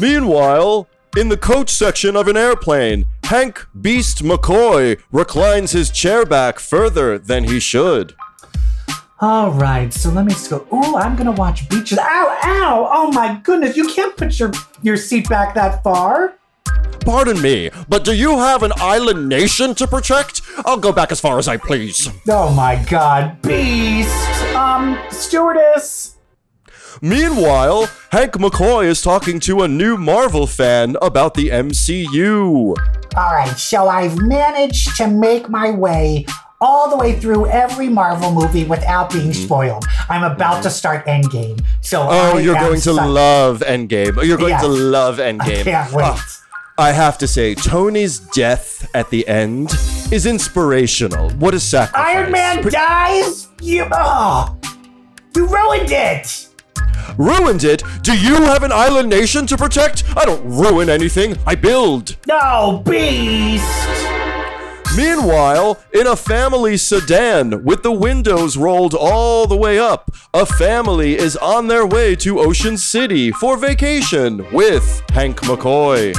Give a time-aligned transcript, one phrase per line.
[0.00, 6.58] Meanwhile, in the coach section of an airplane, Hank Beast McCoy reclines his chair back
[6.58, 8.14] further than he should.
[9.20, 10.66] All right, so let me just go.
[10.72, 11.98] Ooh, I'm gonna watch beaches.
[11.98, 12.88] Ow, ow!
[12.90, 16.36] Oh my goodness, you can't put your your seat back that far.
[17.00, 20.40] Pardon me, but do you have an island nation to protect?
[20.64, 22.08] I'll go back as far as I please.
[22.26, 24.30] Oh my God, beast!
[24.54, 26.16] Um, stewardess.
[27.02, 32.74] Meanwhile, Hank McCoy is talking to a new Marvel fan about the MCU.
[33.16, 36.26] All right, so I've managed to make my way
[36.60, 39.84] all the way through every Marvel movie without being spoiled.
[40.10, 42.10] I'm about to start Endgame, so Mm-hmm.
[42.12, 44.22] Oh, I you're going to love Endgame.
[44.26, 44.60] You're going Yeah.
[44.60, 45.60] to love Endgame.
[45.60, 46.04] I can't wait.
[46.04, 46.36] Ah,
[46.78, 49.70] I have to say, Tony's death at the end
[50.12, 51.30] is inspirational.
[51.32, 52.16] What a sacrifice.
[52.16, 53.48] Iron Man dies.
[53.60, 54.56] You, oh,
[55.36, 56.46] you ruined it.
[57.18, 57.82] Ruined it.
[58.02, 60.04] Do you have an island nation to protect?
[60.16, 61.36] I don't ruin anything.
[61.46, 62.16] I build.
[62.26, 64.10] No, beast.
[64.96, 71.16] Meanwhile, in a family sedan with the windows rolled all the way up, a family
[71.16, 76.14] is on their way to Ocean City for vacation with Hank McCoy.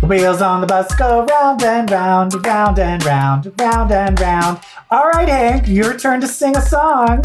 [0.00, 4.58] The wheels on the bus go round and round, round and round, round and round.
[4.90, 7.24] All right, Hank, your turn to sing a song.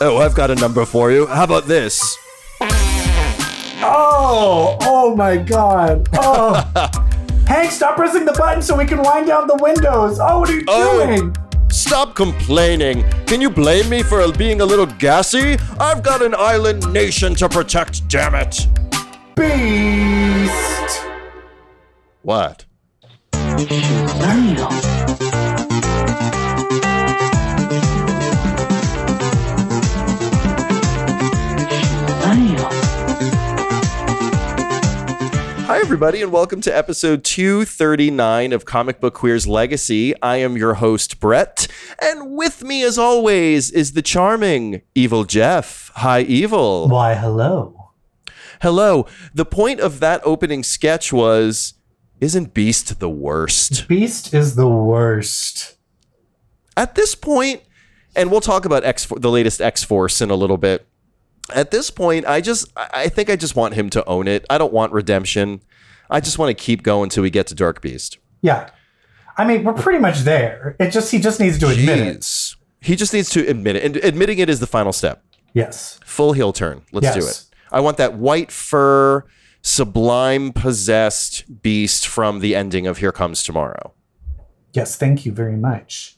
[0.00, 1.26] Oh, I've got a number for you.
[1.26, 2.00] How about this?
[3.88, 6.08] Oh, oh my God.
[6.14, 6.54] Oh.
[7.46, 10.18] Hank, stop pressing the button so we can wind down the windows.
[10.20, 11.06] Oh, what are you Oh.
[11.06, 11.36] doing?
[11.70, 13.04] Stop complaining.
[13.26, 15.56] Can you blame me for being a little gassy?
[15.78, 18.66] I've got an island nation to protect, damn it.
[19.36, 21.02] Beast.
[22.22, 22.64] What?
[35.86, 40.20] Everybody, and welcome to episode 239 of Comic Book Queer's Legacy.
[40.20, 41.68] I am your host, Brett,
[42.02, 45.92] and with me, as always, is the charming Evil Jeff.
[45.94, 46.88] Hi, Evil.
[46.88, 47.92] Why, hello.
[48.62, 49.06] Hello.
[49.32, 51.74] The point of that opening sketch was
[52.20, 53.86] Isn't Beast the worst?
[53.86, 55.76] Beast is the worst.
[56.76, 57.62] At this point,
[58.16, 60.84] and we'll talk about X the latest X Force in a little bit.
[61.54, 64.44] At this point, I just I I think I just want him to own it.
[64.50, 65.60] I don't want redemption.
[66.10, 68.18] I just want to keep going till we get to Dark Beast.
[68.42, 68.70] Yeah.
[69.36, 70.76] I mean, we're pretty much there.
[70.80, 72.54] It just he just needs to admit it.
[72.80, 73.84] He just needs to admit it.
[73.84, 75.22] And admitting it is the final step.
[75.52, 75.98] Yes.
[76.04, 76.82] Full heel turn.
[76.92, 77.44] Let's do it.
[77.72, 79.24] I want that white fur,
[79.62, 83.92] sublime possessed beast from the ending of Here Comes Tomorrow.
[84.72, 86.16] Yes, thank you very much.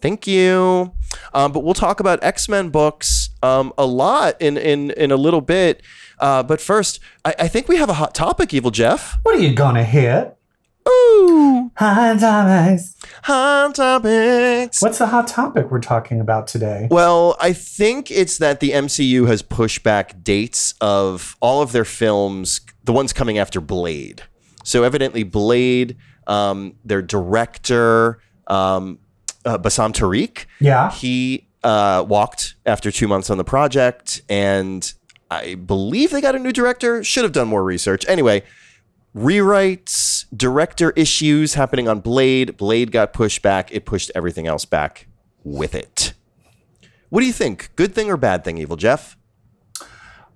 [0.00, 0.92] Thank you.
[1.34, 5.16] Um, but we'll talk about X Men books um, a lot in in in a
[5.16, 5.82] little bit.
[6.18, 9.18] Uh, but first, I, I think we have a hot topic, Evil Jeff.
[9.22, 10.36] What are you gonna hit?
[10.88, 12.94] Ooh, Hot topics.
[13.24, 14.80] hot topics.
[14.80, 16.86] What's the hot topic we're talking about today?
[16.90, 21.84] Well, I think it's that the MCU has pushed back dates of all of their
[21.84, 24.22] films, the ones coming after Blade.
[24.62, 25.96] So evidently, Blade,
[26.28, 29.00] um, their director, um,
[29.44, 30.92] uh, Bassam Tariq, Yeah.
[30.92, 34.92] he uh, walked after two months on the project, and
[35.30, 37.02] I believe they got a new director.
[37.02, 38.04] Should have done more research.
[38.08, 38.42] Anyway,
[39.14, 42.56] rewrites, director issues happening on Blade.
[42.56, 43.72] Blade got pushed back.
[43.72, 45.08] It pushed everything else back
[45.42, 46.12] with it.
[47.08, 47.70] What do you think?
[47.76, 49.16] Good thing or bad thing, Evil Jeff?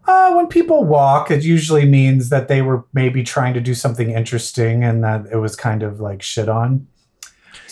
[0.07, 4.11] Uh, when people walk, it usually means that they were maybe trying to do something
[4.11, 6.87] interesting and that it was kind of like shit on.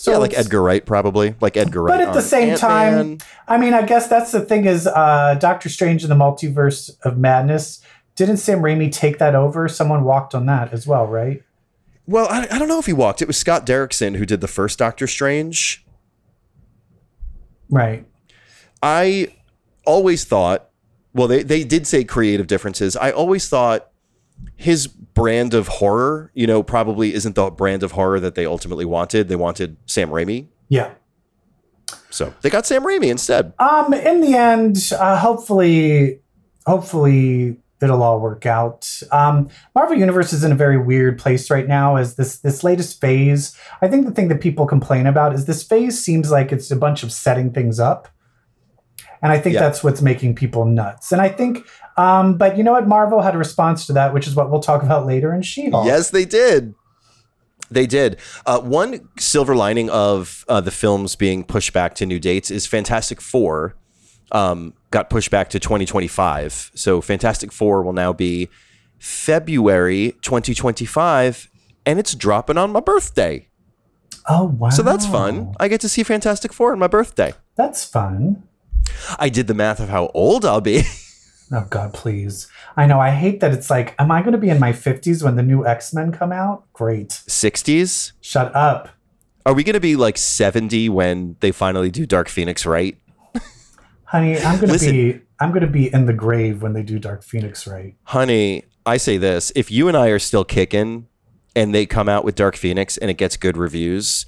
[0.09, 1.35] So yeah, like Edgar Wright, probably.
[1.41, 1.99] Like Edgar Wright.
[1.99, 3.19] But at the same time, Ant-Man.
[3.47, 7.19] I mean, I guess that's the thing is uh, Doctor Strange in the Multiverse of
[7.19, 7.83] Madness.
[8.17, 9.69] Didn't Sam Raimi take that over?
[9.69, 11.43] Someone walked on that as well, right?
[12.09, 13.21] well, I, I don't know if he walked.
[13.21, 15.85] It was Scott Derrickson who did the first Doctor Strange.
[17.69, 18.07] Right.
[18.83, 19.29] I
[19.85, 20.71] always thought,
[21.13, 22.97] well, they, they did say creative differences.
[22.97, 23.91] I always thought
[24.57, 28.85] his brand of horror, you know, probably isn't the brand of horror that they ultimately
[28.85, 29.29] wanted.
[29.29, 30.47] They wanted Sam Raimi.
[30.69, 30.91] Yeah.
[32.11, 33.53] So they got Sam Raimi instead.
[33.59, 33.93] Um.
[33.95, 36.21] In the end, uh, hopefully,
[36.67, 39.01] hopefully it'll all work out.
[39.13, 41.97] Um, Marvel Universe is in a very weird place right now.
[41.97, 45.63] As this this latest phase, I think the thing that people complain about is this
[45.63, 48.09] phase seems like it's a bunch of setting things up,
[49.23, 49.61] and I think Yeah.
[49.61, 51.13] that's what's making people nuts.
[51.13, 51.67] And I think,
[51.97, 52.87] um, but you know what?
[52.89, 55.87] Marvel had a response to that, which is what we'll talk about later in She-Hulk.
[55.87, 56.75] Yes, they did.
[57.71, 58.19] They did.
[58.47, 62.67] Uh, one silver lining of uh, the films being pushed back to new dates is
[62.67, 63.75] Fantastic Four
[64.33, 66.71] um, got pushed back to 2025.
[66.75, 68.49] So Fantastic Four will now be
[68.99, 71.51] February 2025,
[71.85, 73.49] and it's dropping on my birthday.
[74.31, 74.69] Oh wow!
[74.71, 75.55] So that's fun.
[75.59, 77.33] I get to see Fantastic Four on my birthday.
[77.57, 78.43] That's fun.
[79.19, 80.83] I did the math of how old I'll be.
[81.51, 82.47] Oh God, please!
[82.77, 83.01] I know.
[83.01, 83.53] I hate that.
[83.55, 86.13] It's like, am I going to be in my fifties when the new X Men
[86.13, 86.71] come out?
[86.75, 87.09] Great.
[87.09, 88.13] 60s?
[88.21, 88.91] Shut up,
[89.47, 92.99] Are we going to be like 70 when they finally do Dark Phoenix right?
[94.05, 94.39] honey.
[94.39, 95.21] I'm going to be.
[95.41, 97.95] I'm going to be in the grave when they do Dark Phoenix, right?
[98.03, 101.07] Honey, I say this if you and I are still kicking
[101.57, 104.27] and they come out with Dark Phoenix and it gets good reviews,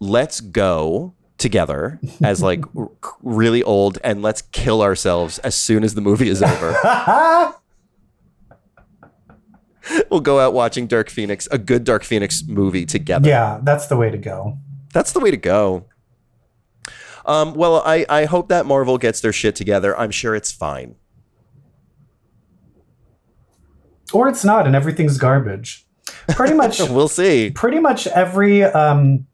[0.00, 2.90] let's go together as like r-
[3.22, 7.54] really old and let's kill ourselves as soon as the movie is over.
[10.10, 13.28] we'll go out watching Dark Phoenix, a good Dark Phoenix movie together.
[13.28, 14.58] Yeah, that's the way to go.
[14.94, 15.86] That's the way to go.
[17.26, 19.96] Um, well, I, I hope that Marvel gets their shit together.
[19.98, 20.96] I'm sure it's fine.
[24.12, 25.86] Or it's not, and everything's garbage.
[26.28, 26.80] Pretty much.
[26.90, 27.50] We'll see.
[27.50, 29.26] pretty much every um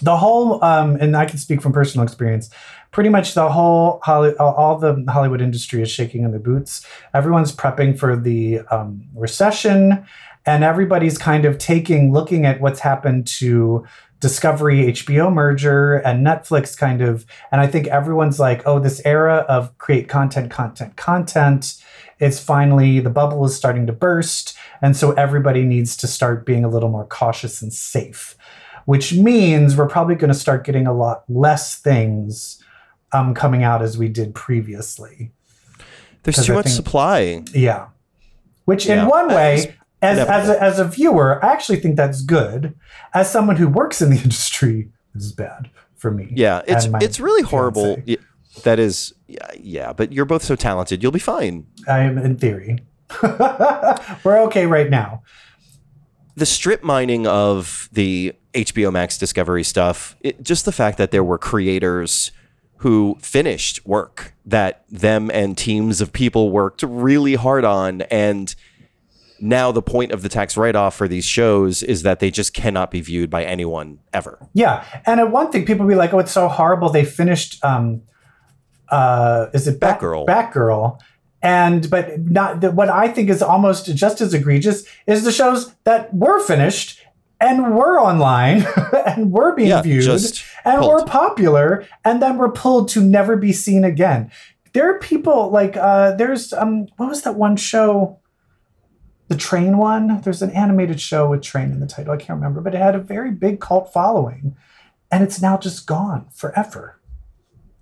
[0.00, 2.50] the whole um and i can speak from personal experience
[2.92, 6.86] pretty much the whole Holly, all the hollywood industry is shaking in their boots.
[7.12, 10.06] Everyone's prepping for the um, recession
[10.46, 13.84] and everybody's kind of taking looking at what's happened to
[14.20, 19.44] discovery hbo merger and netflix kind of and i think everyone's like oh this era
[19.46, 21.76] of create content content content
[22.18, 26.64] it's finally the bubble is starting to burst and so everybody needs to start being
[26.64, 28.36] a little more cautious and safe,
[28.86, 32.60] which means we're probably going to start getting a lot less things
[33.12, 35.30] um, coming out as we did previously.
[36.24, 37.42] There's too I much think- supply.
[37.52, 37.88] Yeah.
[38.64, 39.02] Which Yeah.
[39.02, 42.74] in one way, as, as, a, as a viewer, I actually think that's good.
[43.14, 46.32] As someone who works in the industry, this is bad for me.
[46.34, 47.96] Yeah, it's it's really horrible.
[48.04, 48.16] Yeah,
[48.64, 51.02] that is, yeah, yeah, but you're both so talented.
[51.02, 51.66] You'll be fine.
[51.88, 52.80] I am in theory.
[54.24, 55.22] we're okay right now.
[56.36, 61.24] The strip mining of the HBO Max Discovery stuff, it, just the fact that there
[61.24, 62.32] were creators
[62.78, 68.54] who finished work that them and teams of people worked really hard on and
[69.40, 72.90] now the point of the tax write-off for these shows is that they just cannot
[72.90, 74.38] be viewed by anyone ever.
[74.54, 77.62] Yeah, and at one thing, people be like, "Oh, it's so horrible." They finished.
[77.64, 78.02] Um,
[78.88, 80.26] uh, is it Bat- Batgirl.
[80.26, 81.00] Batgirl,
[81.42, 85.74] and but not the, what I think is almost just as egregious is the shows
[85.84, 87.00] that were finished
[87.40, 88.66] and we're online
[89.06, 90.06] and we're being Yeah, viewed
[90.64, 90.92] and pulled.
[90.92, 94.30] were popular and then we're pulled to never be seen again.
[94.72, 98.18] There are people like uh, there's um what was that one show?
[99.28, 100.20] The train one.
[100.20, 102.12] There's an animated show with train in the title.
[102.12, 104.54] I can't remember, but it had a very big cult following,
[105.10, 107.00] and it's now just gone forever,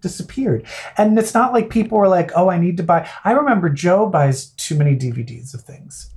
[0.01, 0.65] disappeared.
[0.97, 4.07] And it's not like people were like, "Oh, I need to buy." I remember Joe
[4.09, 6.14] buys too many DVDs of things,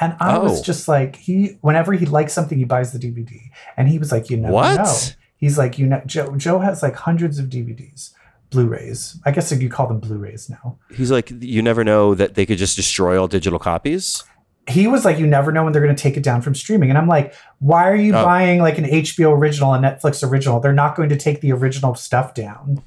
[0.00, 0.62] and I was Oh.
[0.62, 4.30] just like, he whenever he likes something, he buys the DVD, and he was like,
[4.30, 4.76] "You never What?
[4.76, 4.94] know."
[5.36, 8.10] He's like, "You know, Joe." Joe has like hundreds of DVDs.
[8.50, 9.18] Blu-rays.
[9.26, 10.78] I guess you call them Blu-rays now.
[10.90, 14.24] He's like, you never know that they could just destroy all digital copies.
[14.66, 16.88] he was like, you never know when they're going to take it down from streaming.
[16.90, 18.22] And I'm like, why are you Oh.
[18.24, 20.60] buying like an HBO original, and Netflix original?
[20.60, 22.82] They're not going to take the original stuff down.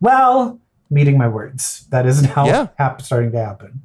[0.00, 0.58] Well,
[0.90, 1.86] meeting my words.
[1.90, 2.66] That is now Yeah.
[2.78, 3.82] hap- starting to happen.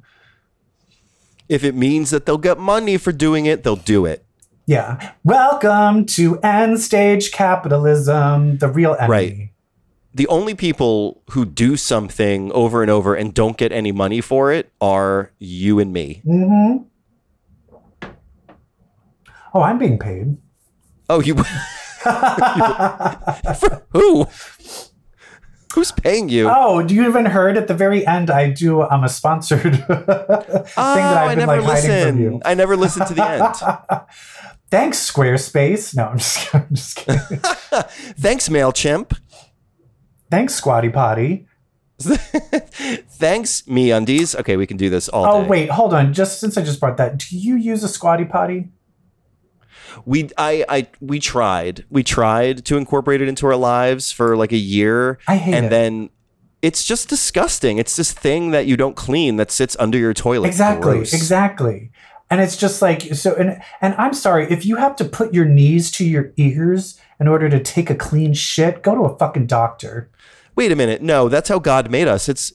[1.50, 4.24] If it means that they'll get money for doing it, they'll do it.
[4.66, 5.14] Yeah.
[5.24, 9.10] Welcome to end stage capitalism, the real enemy.
[9.10, 9.50] Right.
[10.14, 14.52] The only people who do something over and over and don't get any money for
[14.52, 16.22] it are you and me.
[16.24, 16.76] hmm
[19.52, 20.36] Oh, I'm being paid.
[21.08, 21.34] Oh, you.
[22.04, 24.28] For who?
[25.74, 26.48] Who's paying you?
[26.52, 28.30] Oh, do you even heard at the very end?
[28.30, 28.82] I do.
[28.82, 32.40] I'm a sponsored thing that Oh, I've I been never like hiding from you.
[32.44, 34.02] I never listened to the end.
[34.70, 35.96] Thanks, Squarespace.
[35.96, 37.38] No, I'm just, I'm just kidding.
[38.18, 39.18] Thanks, Mailchimp.
[40.30, 41.46] Thanks, Squatty Potty.
[41.98, 44.34] Thanks, MeUndies.
[44.40, 45.48] Okay, we can do this all Oh day.
[45.48, 46.12] wait, hold on.
[46.14, 48.68] Just since I just brought that, do you use a Squatty Potty?
[50.04, 51.84] We I I we tried.
[51.90, 55.18] We tried to incorporate it into our lives for like a year.
[55.26, 55.70] I hate and it.
[55.70, 56.10] then
[56.62, 57.78] it's just disgusting.
[57.78, 60.48] It's this thing that you don't clean that sits under your toilet.
[60.48, 61.12] exactly, Gross.
[61.12, 61.90] exactly.
[62.28, 63.34] And it's just like so.
[63.34, 67.26] And and I'm sorry if you have to put your knees to your ears in
[67.28, 68.82] order to take a clean shit.
[68.82, 70.10] Go to a fucking doctor.
[70.54, 71.02] Wait a minute.
[71.02, 72.28] No, that's how God made us.
[72.28, 72.52] It's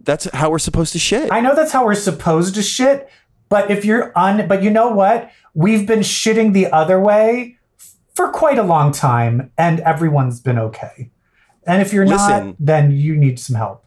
[0.00, 1.30] that's how we're supposed to shit.
[1.30, 3.08] I know that's how we're supposed to shit,
[3.48, 5.30] but if you're un, but you know what?
[5.54, 7.58] We've been shitting the other way
[8.14, 11.10] for quite a long time, and everyone's been okay.
[11.66, 12.46] And if you're Listen.
[12.48, 13.84] not, then you need some help.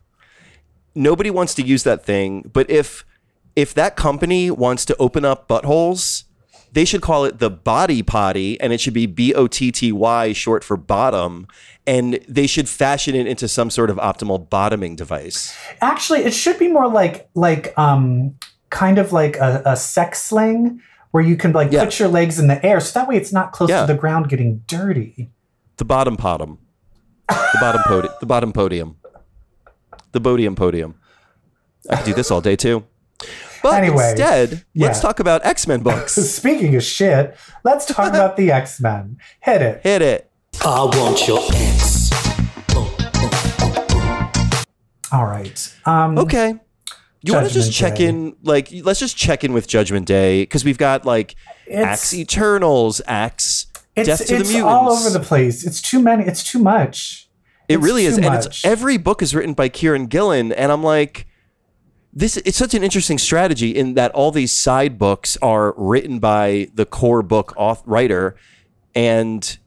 [0.93, 3.05] Nobody wants to use that thing, but if
[3.55, 6.25] if that company wants to open up buttholes,
[6.71, 9.91] they should call it the body potty and it should be B O T T
[9.91, 11.47] Y short for bottom
[11.87, 15.57] and they should fashion it into some sort of optimal bottoming device.
[15.81, 18.35] Actually, it should be more like like um
[18.69, 20.81] kind of like a, a sex sling
[21.15, 21.85] where you can like Yeah.
[21.85, 23.85] put your legs in the air so that way it's not close Yeah.
[23.85, 25.31] to the ground getting dirty.
[25.77, 26.57] The bottom potom.
[27.29, 28.13] The bottom podium.
[28.19, 28.97] The bottom podium.
[30.11, 30.95] The podium podium.
[31.89, 32.83] I could do this all day too.
[33.63, 36.15] But Anyway, instead, let's talk about X-Men books.
[36.39, 39.17] Speaking of shit, let's talk about the X Men.
[39.39, 39.79] Hit it.
[39.83, 40.29] Hit it.
[40.65, 42.11] I want your ex.
[45.13, 45.73] All right.
[45.85, 46.55] Um, Okay.
[47.25, 48.05] You want to just check Day.
[48.05, 51.35] in, like, let's just check in with Judgment Day because we've got like
[51.71, 53.65] Axe Eternals, Axe
[53.95, 54.61] it's, Death to the Mutants.
[54.61, 55.65] all over the place.
[55.65, 56.25] It's too many.
[56.25, 57.27] It's too much.
[57.67, 60.71] It It's really is, too and it's every book is written by Kieron Gillen, and
[60.71, 61.25] I'm like,
[62.13, 62.37] this.
[62.37, 66.85] It's such an interesting strategy in that all these side books are written by the
[66.85, 68.35] core book author writer,
[68.93, 69.57] and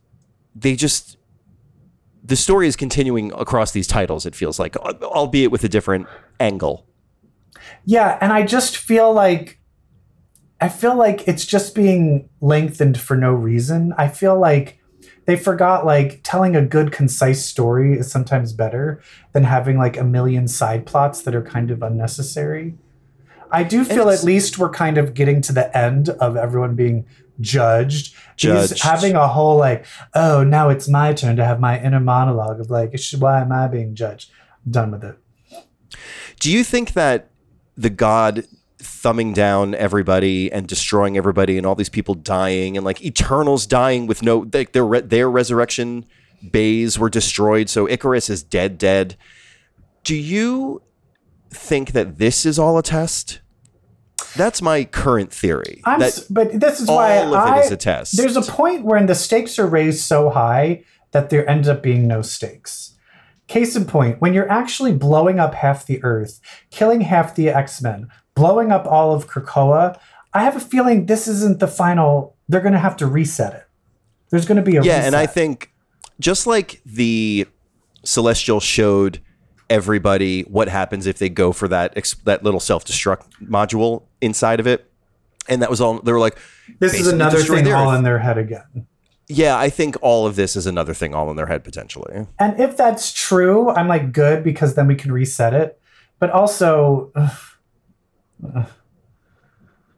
[0.54, 1.16] they just
[2.22, 4.26] the story is continuing across these titles.
[4.26, 6.06] It feels like, albeit with a different
[6.38, 6.87] angle.
[7.84, 9.60] Yeah, and I just feel like
[10.60, 13.94] I feel like it's just being lengthened for no reason.
[13.96, 14.78] I feel like
[15.26, 19.00] they forgot like telling a good concise story is sometimes better
[19.32, 22.74] than having like a million side plots that are kind of unnecessary.
[23.52, 26.74] I do feel it's- at least we're kind of getting to the end of everyone
[26.74, 27.06] being
[27.40, 28.14] judged.
[28.36, 28.82] Judged.
[28.82, 29.84] having a whole like,
[30.14, 33.68] oh, now it's my turn to have my inner monologue of like, why am I
[33.68, 34.30] being judged?
[34.66, 35.18] I'm done with it.
[36.40, 37.30] Do you think that
[37.78, 38.44] the god
[38.80, 44.06] thumbing down everybody and destroying everybody and all these people dying and like Eternals dying
[44.06, 46.04] with no like their re- their resurrection
[46.52, 49.16] bays were destroyed, so Ikaris is dead, dead.
[50.04, 50.82] Do you
[51.50, 53.40] think that this is all a test?
[54.36, 55.80] That's my current theory.
[55.84, 58.16] I'm, that s- but this is all why of I, it is a test.
[58.16, 62.06] There's a point when the stakes are raised so high that there ends up being
[62.06, 62.94] no stakes.
[63.48, 66.40] Case in point, when you're actually blowing up half the Earth,
[66.70, 69.98] killing half the X Men, blowing up all of Krakoa,
[70.34, 72.36] I have a feeling this isn't the final.
[72.48, 73.64] They're going to have to reset it.
[74.30, 75.04] There's going to be a yeah, reset.
[75.06, 75.72] and I think
[76.20, 77.46] just like the
[78.04, 79.20] Celestial showed
[79.70, 84.60] everybody what happens if they go for that ex- that little self destruct module inside
[84.60, 84.90] of it,
[85.48, 86.00] and that was all.
[86.00, 86.38] They were like,
[86.80, 87.98] this is another thing all Earth.
[87.98, 88.86] in their head again.
[89.28, 92.26] Yeah, I think all of this is another thing all in their head potentially.
[92.38, 95.80] And if that's true, I'm like good because then we can reset it.
[96.18, 98.66] But also, ugh,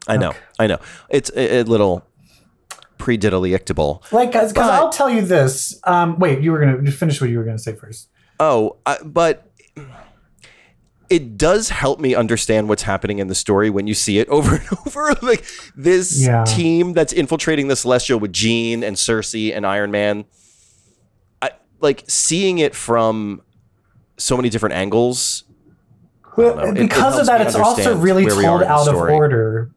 [0.09, 0.79] I know, I know.
[1.09, 2.05] It's a, a little
[2.99, 4.13] pre diddlyictable.
[4.13, 5.81] Like, because I'll tell you this.
[5.85, 8.09] Um, wait, you were gonna finish what you were gonna say first.
[8.39, 9.50] Oh, I, but
[11.11, 14.55] it does help me understand what's happening in the story when you see it over
[14.57, 15.15] and over.
[15.23, 15.45] Like
[15.77, 16.45] this Yeah.
[16.45, 20.25] team that's infiltrating the Celestial with Jean and Sersi and Iron Man.
[21.43, 21.51] I
[21.81, 23.43] like seeing it from
[24.17, 25.45] so many different angles.
[26.37, 26.63] Well, know.
[26.63, 29.71] It- it because of that, it's also really told are in the out of order,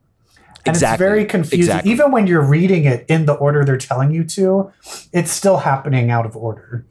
[0.66, 0.94] and Exactly.
[1.06, 1.60] it's very confusing.
[1.60, 1.92] Exactly.
[1.92, 4.72] Even when you're reading it in the order they're telling you to,
[5.12, 6.86] it's still happening out of order.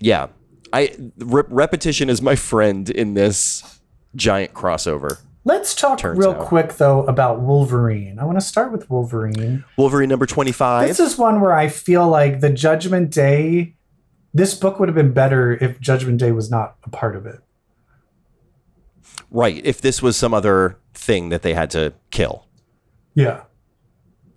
[0.00, 0.28] Yeah,
[0.72, 3.80] I re- repetition is my friend in this
[4.16, 5.18] giant crossover.
[5.44, 6.46] Let's talk real out.
[6.46, 8.18] quick though about Wolverine.
[8.20, 9.64] I want to start with Wolverine.
[9.76, 10.86] Wolverine number twenty five.
[10.88, 13.74] This is one where I feel like the Judgment Day.
[14.34, 17.40] This book would have been better if Judgment Day was not a part of it.
[19.30, 19.60] right.
[19.64, 22.46] If this was some other thing that they had to kill.
[23.14, 23.42] Yeah.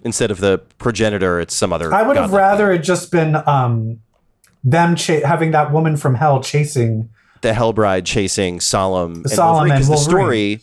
[0.03, 1.93] instead of the progenitor, it's some other.
[1.93, 3.99] I would have rather it just been um,
[4.63, 7.09] them cha- having that woman from hell chasing.
[7.45, 9.71] The Hellbride chasing Solem and Solem Wolverine.
[9.71, 10.59] and 'cause the story,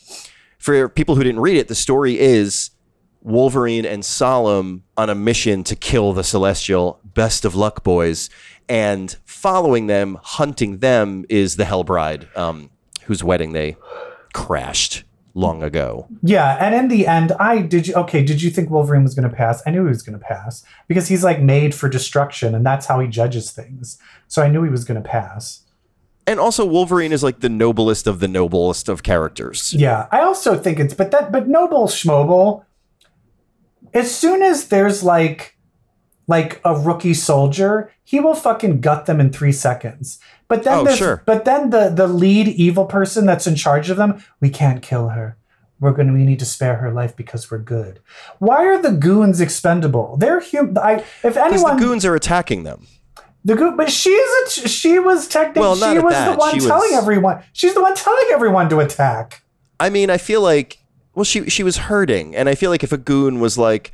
[0.58, 2.70] for people who didn't read it, the story is
[3.22, 6.98] Wolverine and Solem on a mission to kill the Celestial.
[7.04, 8.28] Best of luck, boys.
[8.68, 12.70] And following them, hunting them, is the Hellbride, um,
[13.04, 13.76] whose wedding they
[14.32, 16.08] crashed long ago.
[16.20, 18.24] Yeah, and in the end, I did you okay?
[18.24, 19.62] Did you think Wolverine was going to pass?
[19.64, 22.86] I knew he was going to pass because he's like made for destruction, and that's
[22.86, 23.98] how he judges things.
[24.26, 25.60] So I knew he was going to pass.
[26.26, 29.72] And also, Wolverine is like the noblest of the noblest of characters.
[29.74, 32.64] Yeah, I also think it's but that but Noble Schmoble.
[33.94, 35.56] As soon as there's like
[36.28, 40.18] like a rookie soldier, he will fucking gut them in three seconds.
[40.48, 41.22] But then Oh, sure.
[41.26, 45.08] but then the the lead evil person that's in charge of them, we can't kill
[45.08, 45.36] her.
[45.80, 47.98] We're gonna we need to spare her life because we're good.
[48.38, 50.16] Why are the goons expendable?
[50.16, 50.78] They're human.
[50.78, 52.86] I if Because anyone the goons are attacking them.
[53.44, 56.32] The goon, but she's a she was technically Well, she was that.
[56.32, 57.42] the one She was- telling everyone.
[57.52, 59.42] She's the one telling everyone to attack.
[59.80, 60.78] I mean, I feel like
[61.14, 63.92] well, she she was hurting, and I feel like if a goon was like,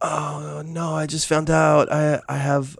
[0.00, 2.78] "Oh no, I just found out I I have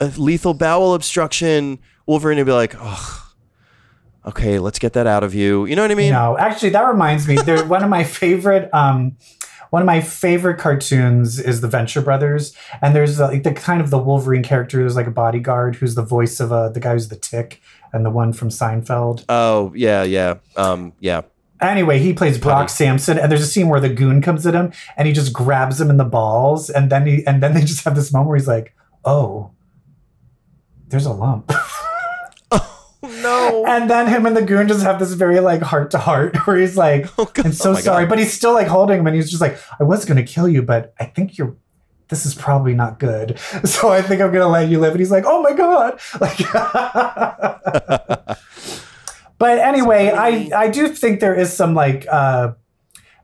[0.00, 3.32] a lethal bowel obstruction," Wolverine would be like, "Oh,
[4.26, 6.12] okay, let's get that out of you." You know what I mean?
[6.12, 7.36] No, actually, that reminds me.
[7.36, 9.16] There, one of my favorite, um,
[9.74, 13.90] one of my favorite cartoons is the Venture Brothers, and there's like the kind of
[13.90, 14.78] the Wolverine character.
[14.78, 17.60] There's like a bodyguard who's the voice of uh, the guy who's the Tick,
[17.92, 19.24] and the one from Seinfeld.
[19.28, 21.22] Oh yeah, yeah, um, yeah.
[21.60, 24.72] Anyway, he plays Brock Samson, and there's a scene where the goon comes at him,
[24.96, 27.82] and he just grabs him in the balls, and then he and then they just
[27.82, 29.50] have this moment where he's like, "Oh,
[30.86, 31.50] there's a lump."
[33.22, 33.64] No.
[33.66, 36.56] And then him and the goon just have this very like heart to heart where
[36.56, 38.08] he's like, Oh, I'm so Oh, sorry, God.
[38.10, 40.62] but he's still like holding him and he's just like, I was gonna kill you,
[40.62, 41.56] but I think you're
[42.08, 43.38] this is probably not good.
[43.64, 44.92] So I think I'm gonna let you live.
[44.92, 45.98] And he's like, Oh my god.
[46.20, 46.38] Like
[49.38, 52.52] But anyway, I I do think there is some like uh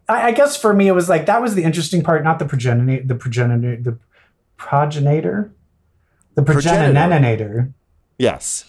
[0.09, 2.45] I, I guess for me it was like that was the interesting part, not the
[2.47, 3.99] progenitor the progenitor the
[4.57, 5.53] progenitor.
[6.35, 6.93] The Progenitor.
[6.93, 7.73] progenitor
[8.19, 8.65] yes.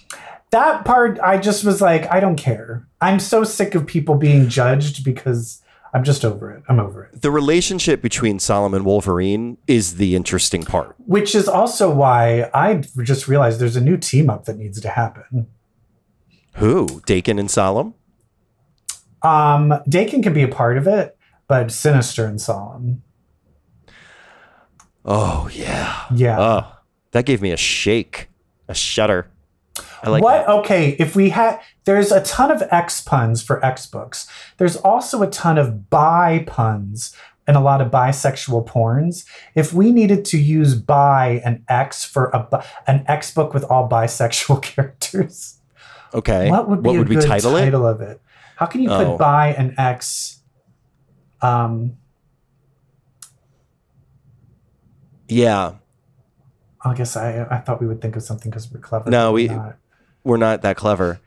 [0.51, 2.87] That part I just was like, I don't care.
[2.99, 5.61] I'm so sick of people being judged because
[5.93, 6.63] I'm just over it.
[6.69, 7.21] I'm over it.
[7.21, 10.95] The relationship between Solomon Wolverine is the interesting part.
[11.05, 14.89] Which is also why I just realized there's a new team up that needs to
[14.89, 15.47] happen.
[16.55, 16.85] Who?
[17.07, 17.93] Daken and Solem?
[19.21, 21.17] Um, Daken can be a part of it,
[21.47, 23.03] but Sinister and Solem.
[25.05, 26.05] Oh yeah.
[26.13, 26.39] Yeah.
[26.39, 26.77] Oh,
[27.11, 28.29] that gave me a shake,
[28.67, 29.30] a shudder.
[30.03, 30.45] I like what?
[30.45, 30.49] that.
[30.59, 34.27] Okay, if we had, there's a ton of X puns for X books.
[34.57, 37.15] There's also a ton of bi puns
[37.47, 39.25] and a lot of bisexual porns.
[39.55, 43.89] If we needed to use bi and X for a an X book with all
[43.89, 45.57] bisexual characters,
[46.13, 46.49] Okay.
[46.49, 47.73] what would be a we good title it?
[47.73, 48.21] of it?
[48.57, 49.17] How can you put Oh.
[49.17, 50.39] bi and X?
[51.41, 51.97] Um,
[55.27, 55.75] Yeah,
[56.83, 59.09] I guess I I thought we would think of something because we're clever.
[59.09, 59.75] No, we- we're not.
[60.23, 61.19] we're not that clever.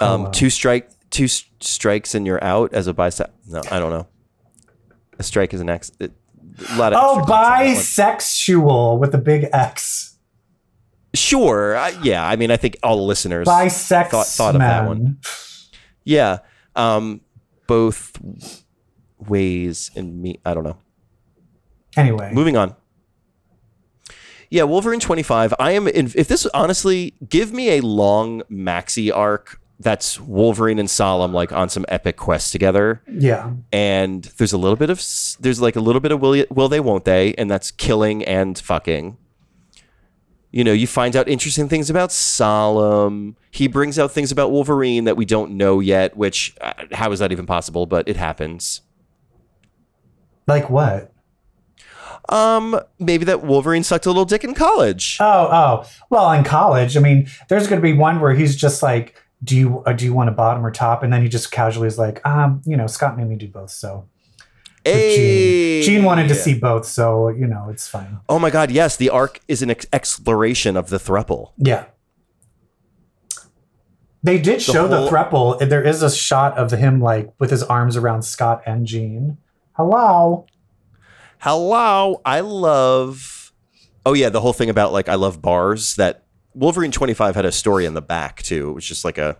[0.00, 3.32] Oh, Um, two strike, two s- strikes and you're out as a bicep.
[3.46, 4.06] No, I don't know.
[5.18, 5.92] A strike is an X.
[6.00, 6.12] It,
[6.70, 8.16] a lot of Oh, extra clicks on that one.
[8.16, 10.18] bisexual with a big X.
[11.14, 11.76] Sure.
[11.76, 12.26] I, yeah.
[12.26, 15.18] I mean, I think all the listeners Bisex thought, thought of that one.
[16.04, 16.38] Yeah.
[16.74, 17.20] Um,
[17.66, 18.12] both
[19.18, 20.40] ways and me.
[20.44, 20.78] I don't know.
[21.96, 22.74] Anyway, Moving on.
[24.52, 25.54] Yeah, Wolverine 25.
[25.58, 30.90] I am in if this honestly give me a long maxi arc that's Wolverine and
[30.90, 34.98] Solem like on some epic quest together yeah, and there's a little bit of
[35.40, 38.58] there's like a little bit of will will they won't they and that's killing and
[38.58, 39.16] fucking.
[40.50, 43.38] You know, you find out interesting things about Solem.
[43.50, 47.20] He brings out things about Wolverine that we don't know yet, which uh, how is
[47.20, 48.82] that even possible, but it happens.
[50.46, 51.11] like what?
[52.28, 55.18] Um, maybe that Wolverine sucked a little dick in college.
[55.20, 55.88] Oh, oh.
[56.10, 59.56] Well, in college, I mean, there's going to be one where he's just like, "Do
[59.56, 61.98] you uh, do you want a bottom or top?" And then he just casually is
[61.98, 64.08] like, "Um, you know, Scott made me do both, so."
[64.84, 65.82] Hey.
[65.82, 68.18] Jean, Jean wanted to see both, so you know, it's fine.
[68.28, 71.52] Oh my god, yes, the arc is an ex- exploration of the thruple.
[71.58, 71.84] Yeah.
[74.24, 75.68] They did show the whole- thruple.
[75.68, 79.38] There is a shot of him like with his arms around Scott and Jean.
[79.72, 80.46] Hello.
[81.42, 83.52] Hello, I love.
[84.06, 85.96] Oh yeah, the whole thing about like I love bars.
[85.96, 86.22] That
[86.54, 88.70] Wolverine twenty five had a story in the back too.
[88.70, 89.36] It was just like a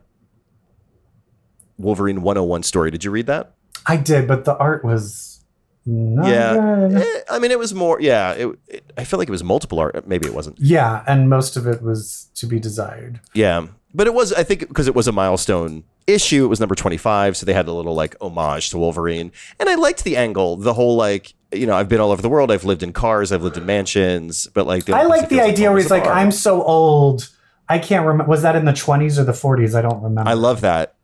[1.79, 2.91] Wolverine one hundred one story.
[2.91, 3.55] Did you read that?
[3.87, 5.45] I did, but the art was
[5.87, 7.03] not yeah, good.
[7.03, 8.01] Eh, I mean it was more.
[8.01, 10.05] Yeah, it, it, I feel like it was multiple art.
[10.05, 10.59] Maybe it wasn't.
[10.59, 13.21] Yeah, and most of it was to be desired.
[13.33, 14.33] Yeah, but it was.
[14.33, 16.47] I think because it was a milestone issue.
[16.47, 19.69] It was number twenty five, so they had a little like homage to Wolverine, and
[19.69, 20.57] I liked the angle.
[20.57, 22.51] The whole like you know I've been all over the world.
[22.51, 23.33] I've lived in cars.
[23.33, 24.47] I've lived in mansions.
[24.55, 26.07] But like the I like the idea where he's like.
[26.07, 27.29] I'm so old.
[27.69, 28.29] I can't remember.
[28.31, 29.75] Was that in the 20s or the 40s?
[29.75, 30.29] I don't remember.
[30.29, 30.95] I love that.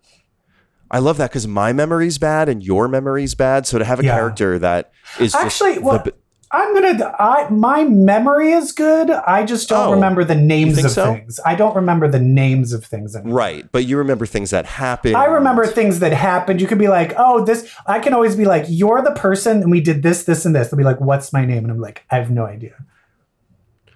[0.91, 3.67] I love that because my memory's bad and your memory's bad.
[3.67, 4.15] So to have a Yeah.
[4.15, 6.17] character that is just Actually, the- what
[6.51, 7.15] I'm gonna.
[7.19, 9.11] I my memory is good.
[9.11, 11.13] I just don't Oh, remember the names of so?
[11.13, 11.39] things.
[11.45, 13.15] I don't remember the names of things.
[13.15, 13.37] Anymore.
[13.37, 15.15] right, but you remember things that happened.
[15.17, 16.61] I remember things that happened.
[16.61, 19.71] You could be like, "Oh, this." I can always be like, "You're the person, and
[19.71, 22.05] we did this, this, and this." They'll be like, "What's my name?" And I'm like,
[22.11, 22.73] "I have no idea."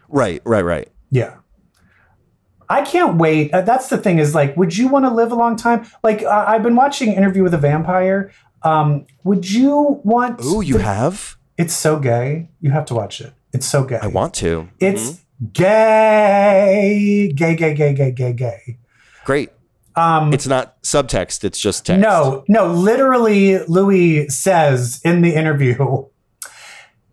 [0.08, 0.88] Right, right, right.
[1.10, 1.36] Yeah.
[2.68, 3.52] I can't wait.
[3.52, 5.86] Uh, that's the thing is like, would you want to live a long time?
[6.02, 8.30] Like, I've been watching Interview with a Vampire.
[8.62, 10.42] Um, would you want?
[10.44, 11.36] Ooh, you the- have?
[11.58, 12.48] It's so gay.
[12.60, 13.32] You have to watch it.
[13.52, 13.98] It's so gay.
[14.02, 14.68] I want to.
[14.80, 15.18] It's Mhm.
[15.52, 18.78] gay, gay, gay, gay, gay, gay, gay.
[19.24, 19.50] great.
[19.94, 22.00] Um, It's not subtext, it's just text.
[22.00, 25.76] no, no, literally, Louis says in the interview.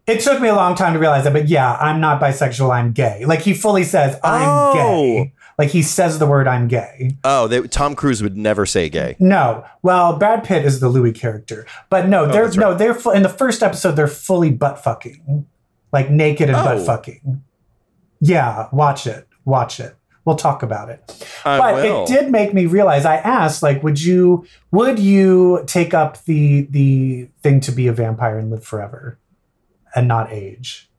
[0.08, 2.72] It took me a long time to realize that, but yeah, I'm not bisexual.
[2.74, 3.26] I'm gay.
[3.26, 4.74] Like he fully says, "I'm Oh.
[4.74, 8.90] gay." Like he says the word "I'm gay." Oh, they, Tom Cruise would never say
[8.90, 9.18] gay.
[9.20, 12.56] No, well, Brad Pitt is the Louis character, but no, oh, they're Oh, right.
[12.58, 13.92] no, they're in the first episode.
[13.98, 15.46] They're fully butt fucking,
[15.92, 16.86] like naked and butt Oh.
[16.86, 17.44] fucking.
[18.22, 19.96] Yeah, watch it, watch it.
[20.26, 21.28] We'll talk about it.
[21.44, 22.04] I but will.
[22.04, 23.04] it did make me realize.
[23.06, 27.94] I asked, like, would you would you take up the the thing to be a
[27.94, 29.20] vampire and live forever,
[29.94, 30.90] and not age?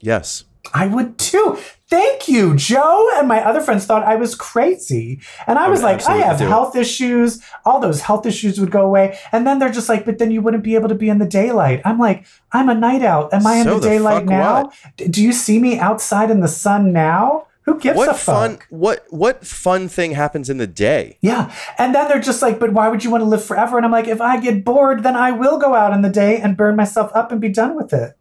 [0.00, 0.44] Yes.
[0.74, 1.58] I would too.
[1.88, 3.08] Thank you, Joe.
[3.14, 5.20] And my other friends thought I was crazy.
[5.46, 6.48] And I, I was like, I have do it.
[6.48, 7.42] health issues.
[7.64, 9.18] All those health issues would go away.
[9.32, 11.26] And then they're just like, but then you wouldn't be able to be in the
[11.26, 11.80] daylight.
[11.86, 13.32] I'm like, I'm a night out.
[13.32, 14.64] Am I in the the daylight now?
[14.64, 15.10] what?
[15.10, 17.46] Do you see me outside in the sun now?
[17.62, 18.18] Who gives a What fuck?
[18.18, 21.16] fun what what fun thing happens in the day?
[21.22, 21.54] Yeah.
[21.78, 23.76] And then they're just like, but why would you want to live forever?
[23.78, 26.38] And I'm like, if I get bored, then I will go out in the day
[26.38, 28.17] and burn myself up and be done with it.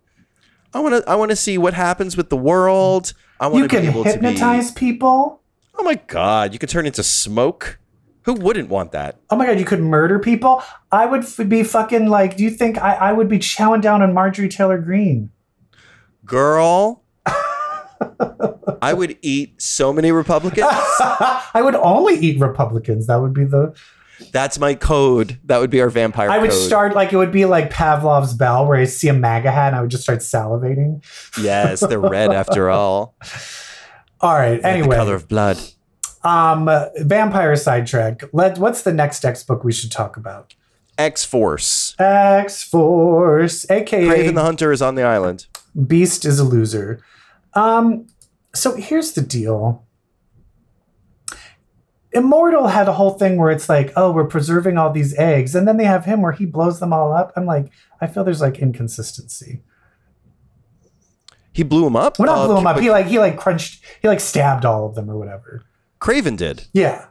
[0.73, 3.13] I want to I want to see what happens with the world.
[3.39, 5.41] I want You to be able hypnotize to be people.
[5.77, 7.80] Oh my god, you could turn into smoke?
[8.23, 9.19] Who wouldn't want that?
[9.30, 10.62] Oh my god, you could murder people.
[10.91, 12.36] I would f- be fucking like.
[12.36, 15.30] Do you think I, I would be chowing down on Marjorie Taylor Greene?
[16.25, 17.03] Girl,
[18.82, 20.67] I would eat so many Republicans.
[20.69, 23.08] I would only eat Republicans.
[23.08, 23.73] That would be the.
[24.32, 25.39] That's my code.
[25.45, 26.60] That would be our vampire I would code.
[26.67, 29.75] start like it would be like Pavlov's bell, where I see a MAGA hat and
[29.75, 31.03] I would just start salivating.
[31.41, 33.15] Yes, they're red after all.
[34.21, 34.62] All right.
[34.62, 35.60] The Anyway, color of blood.
[36.23, 38.23] um, vampire sidetrack.
[38.34, 38.58] Let.
[38.58, 40.56] What's the next X book we should talk about?
[40.97, 41.95] X Force.
[41.99, 45.45] X Force, aka Kraven the Hunter is on the island.
[45.86, 46.99] Beast is a loser.
[47.53, 48.08] Um,
[48.56, 49.86] so here's the deal.
[52.13, 55.67] Immortal had a whole thing where it's like, oh, we're preserving all these eggs, and
[55.67, 57.33] then they have him where he blows them all up.
[57.35, 59.61] I'm like, I feel there's like inconsistency.
[61.51, 62.19] He blew him up.
[62.19, 62.79] Well, not Uh, blew him up.
[62.79, 63.83] He like he like crunched.
[64.01, 65.63] He like stabbed all of them or whatever.
[65.99, 66.67] Kraven did.
[66.71, 67.07] Yeah.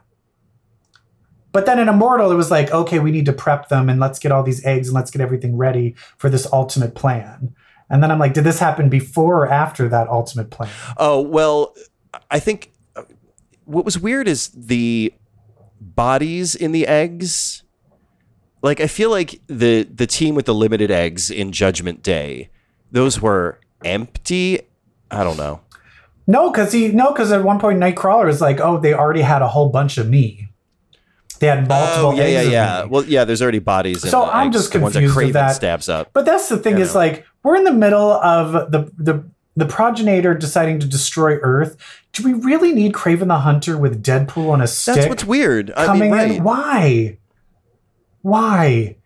[1.51, 4.19] But then in Immortal, it was like, okay, we need to prep them and let's
[4.19, 7.55] get all these eggs and let's get everything ready for this ultimate plan.
[7.89, 10.69] And then I'm like, did this happen before or after that ultimate plan?
[10.97, 11.73] Oh well,
[12.31, 12.71] I think
[13.67, 15.13] what was weird is the
[15.79, 17.63] bodies in the eggs.
[18.61, 22.49] Like I feel like the the team with the limited eggs in Judgment Day,
[22.91, 24.61] those were empty.
[25.11, 25.61] I don't know.
[26.25, 29.41] No, because he no, because at one point Nightcrawler is like, oh, they already had
[29.41, 30.49] a whole bunch of me.
[31.39, 32.83] They had multiple oh yeah, yeah, yeah.
[32.85, 33.23] Well, yeah.
[33.23, 34.03] There's already bodies.
[34.03, 35.51] In So I'm eggs, just the ones that confused Kraven that.
[35.55, 36.09] stabs up.
[36.13, 36.99] But that's the thing You is know.
[36.99, 39.23] like we're in the middle of the the
[39.57, 41.75] the progenitor deciding to destroy Earth.
[42.13, 45.73] Do we really need Kraven the Hunter with Deadpool on a stick That's what's weird.
[45.75, 46.31] I coming mean, right?
[46.35, 46.43] in?
[46.43, 47.17] Why?
[48.21, 48.97] Why?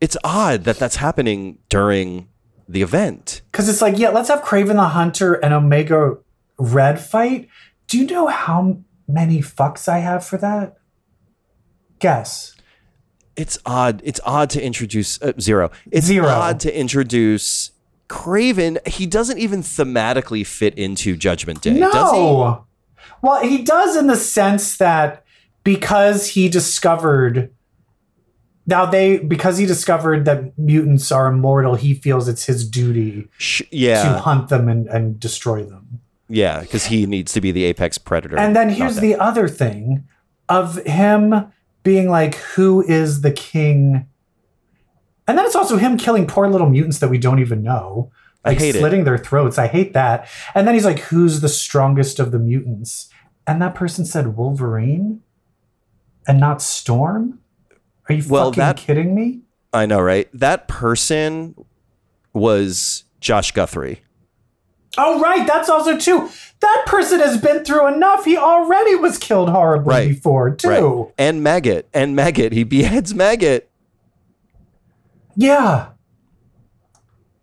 [0.00, 2.28] It's odd that that's happening during
[2.68, 3.40] the event.
[3.50, 6.18] Because it's like, yeah, let's have Kraven the Hunter and Omega
[6.58, 7.48] Red fight.
[7.86, 10.76] Do you know how many fucks I have for that?
[11.98, 12.54] Guess.
[13.36, 14.02] it's odd.
[14.04, 15.70] It's odd to introduce uh, zero.
[15.90, 16.28] It's Zero.
[16.28, 17.70] odd to introduce
[18.08, 18.86] Kraven.
[18.86, 21.90] He doesn't even thematically fit into Judgment Day, no.
[21.90, 22.64] does he?
[23.20, 25.24] Well, he does in the sense that
[25.64, 27.50] because he discovered
[28.66, 33.62] now they because he discovered that mutants are immortal, he feels it's his duty Sh-
[33.70, 36.00] to hunt them and, and destroy them.
[36.28, 38.38] yeah, because he needs to be the apex predator.
[38.38, 40.06] And then here's the other thing
[40.50, 41.50] of him
[41.82, 44.06] being like, who is the king?
[45.28, 48.10] And then it's also him killing poor little mutants that we don't even know.
[48.44, 48.78] I Like hate it.
[48.80, 49.58] slitting their throats.
[49.58, 50.26] I hate that.
[50.54, 53.08] And then he's like, who's the strongest of the mutants?
[53.46, 55.20] And that person said Wolverine
[56.26, 57.40] and not Storm?
[58.08, 59.42] Are you Well, fucking that- kidding me?
[59.72, 60.28] I know, right?
[60.32, 61.54] That person
[62.32, 64.00] was Josh Guthrie.
[64.96, 65.46] Oh, right.
[65.46, 66.30] That's also too.
[66.60, 68.24] That person has been through enough.
[68.24, 70.08] He already was killed horribly Right.
[70.08, 70.68] before, too.
[70.68, 71.12] Right.
[71.18, 71.88] And Maggot.
[71.92, 72.52] And Maggot.
[72.52, 73.67] He beheads Maggot.
[75.38, 75.90] Yeah.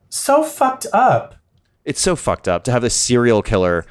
[0.10, 1.36] So fucked up.
[1.86, 3.86] It's so fucked up to have this serial killer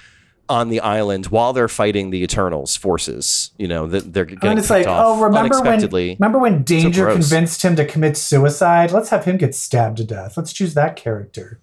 [0.46, 3.52] on the island while they're fighting the Eternals forces.
[3.56, 5.80] You know, that they're getting and it's like, oh, remember when?
[5.80, 7.30] Remember when Danger gross.
[7.30, 8.92] convinced him to commit suicide?
[8.92, 10.36] Let's have him get stabbed to death.
[10.36, 11.62] Let's choose that character.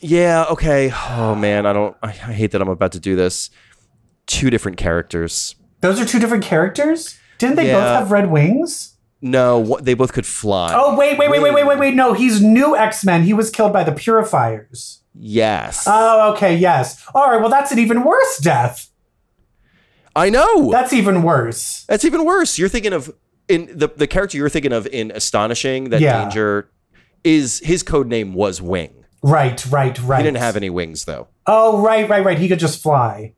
[0.00, 0.92] Yeah, okay.
[0.92, 3.50] Oh man, I don't I, I hate that I'm about to do this.
[4.26, 5.56] Two different characters.
[5.80, 7.18] Those are two different characters.
[7.38, 8.95] Didn't they both have red wings?
[9.30, 10.72] No, what, they both could fly.
[10.74, 11.94] Oh wait, wait, wait, wait, wait, wait, wait.
[11.94, 13.22] No, he's new X Men.
[13.24, 15.02] He was killed by the Purifiers.
[15.14, 15.84] Yes.
[15.86, 17.02] Oh, okay, yes.
[17.14, 17.40] All right.
[17.40, 18.90] Well, that's an even worse death.
[20.14, 20.70] I know.
[20.70, 21.84] That's even worse.
[21.88, 22.58] That's even worse.
[22.58, 23.12] You're thinking of
[23.48, 26.24] in the the character you're thinking of in Astonishing that Yeah.
[26.24, 26.70] Danger
[27.24, 29.04] is his code name was Wing.
[29.22, 30.18] Right, right, right.
[30.18, 31.28] He didn't have any wings though.
[31.46, 32.38] Oh, right, right, right.
[32.38, 33.34] He could just fly.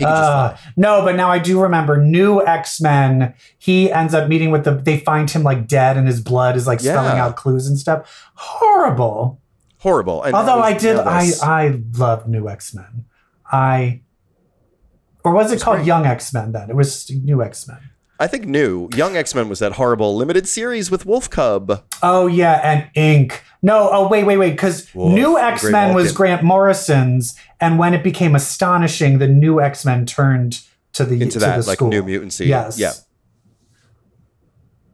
[0.00, 0.72] He could just Uh, fly.
[0.76, 3.34] no, but now I do remember new X Men.
[3.58, 4.72] He ends up meeting with the.
[4.72, 7.26] They find him like dead, and his blood is like spelling Yeah.
[7.26, 8.30] out clues and stuff.
[8.34, 9.40] Horrible.
[9.78, 10.22] horrible.
[10.22, 11.30] And Although I did, I.
[11.42, 13.04] I love new X Men.
[13.52, 14.00] I,
[15.24, 15.84] or was it called.
[15.86, 16.52] Young X Men?
[16.52, 17.78] Then it was new X Men.
[18.20, 21.82] I think new Young X Men was that horrible limited series with Wolf Cub.
[22.02, 23.42] Oh yeah, and Ink.
[23.62, 28.04] No, oh wait, wait, wait, because New X Men was Grant Morrison's, and when it
[28.04, 30.60] became astonishing, the New X Men turned
[30.92, 31.80] to the Into to that the like.
[31.80, 32.46] New Mutancy.
[32.46, 32.78] Yes.
[32.78, 32.92] Yeah.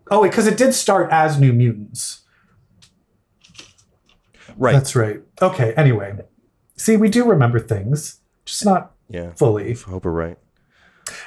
[0.08, 2.22] Oh, wait, because it did start as New Mutants.
[4.56, 4.72] Right.
[4.72, 5.20] That's right.
[5.42, 5.74] Okay.
[5.76, 6.16] Anyway,
[6.76, 9.32] see, we do remember things, just not yeah.
[9.32, 9.72] fully.
[9.72, 10.38] I hope we're right.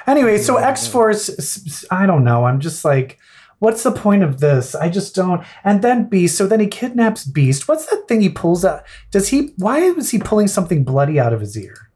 [0.06, 2.44] Anyway, so X Force, I don't know.
[2.44, 3.18] I'm just like,
[3.60, 4.74] what's the point of this?
[4.74, 5.42] I just don't.
[5.64, 6.36] And then Beast.
[6.36, 7.68] So then he kidnaps Beast.
[7.68, 8.82] What's that thing he pulls out?
[9.10, 9.52] Does he?
[9.56, 11.90] Why was he pulling something bloody out of his ear?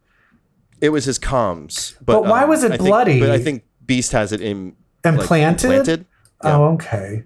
[0.81, 1.95] It was his comms.
[1.99, 3.21] But, But why um, was it I think- bloody?
[3.21, 5.65] but I think Beast has it in like, Implanted.
[5.71, 6.07] implanted.
[6.43, 6.57] Yeah.
[6.57, 7.25] Oh, okay.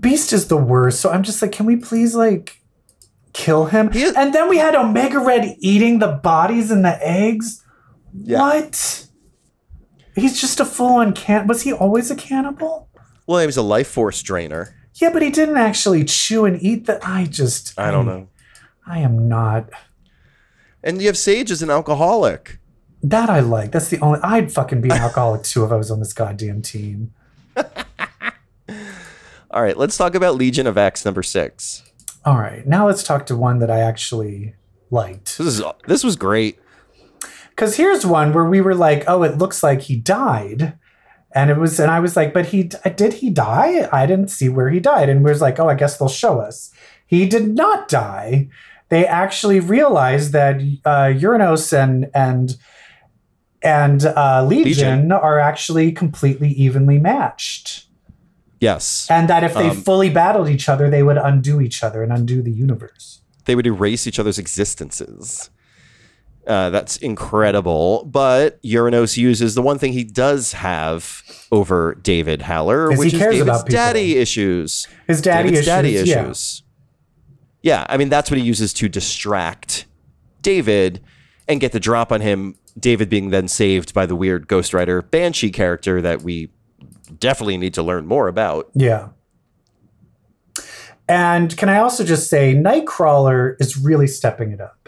[0.00, 1.00] Beast is the worst.
[1.00, 2.60] So I'm just like, can we please like
[3.32, 3.90] kill him?
[3.92, 7.61] Is- and then we had Omega Red eating the bodies and the eggs.
[8.14, 8.40] Yeah.
[8.40, 9.06] What?
[10.14, 11.46] He's just a full on can.
[11.46, 12.88] Was he always a cannibal?
[13.26, 14.74] Well, he was a life force drainer.
[14.96, 17.00] Yeah, but he didn't actually chew and eat the.
[17.06, 17.78] I just.
[17.78, 18.28] I don't know.
[18.86, 19.70] I am not.
[20.82, 22.58] And you have Sage as an alcoholic.
[23.02, 23.72] That I like.
[23.72, 24.20] That's the only.
[24.22, 27.14] I'd fucking be an alcoholic too if I was on this goddamn team.
[29.50, 31.82] All right, let's talk about Legion of X number six.
[32.24, 34.54] All right, now let's talk to one that I actually
[34.90, 35.38] liked.
[35.38, 36.58] This is this was great.
[37.54, 40.74] Because here's one where we were like, oh, it looks like he died.
[41.34, 42.64] And it was, and I was like, but he
[42.96, 43.88] did he die?
[43.92, 45.08] I didn't see where he died.
[45.08, 46.70] And we was like, oh, I guess they'll show us.
[47.06, 48.48] He did not die.
[48.90, 52.56] They actually realized that uh, Uranos and and
[53.62, 55.12] and uh, Legion, Legion.
[55.12, 57.86] are actually completely evenly matched,
[58.60, 62.02] Yes, and that if they Um, fully battled each other, they would undo each other
[62.02, 63.20] and undo the universe.
[63.44, 65.48] they would erase each other's existences.
[66.46, 68.04] Uh, that's incredible.
[68.04, 73.64] But Uranos uses the one thing he does have over David Haller, which is David's
[73.64, 74.88] daddy issues.
[75.06, 76.00] His daddy David's issues, daddy yeah.
[76.00, 76.62] issues.
[77.62, 79.86] Yeah, I mean that's what he uses to distract
[80.40, 81.00] David
[81.46, 82.56] and get the drop on him.
[82.78, 86.50] David being then saved by the weird Ghost Rider Banshee character that we
[87.18, 88.70] definitely need to learn more about.
[88.74, 89.08] Yeah.
[91.06, 94.81] And can I also just say, Nightcrawler is really stepping it up.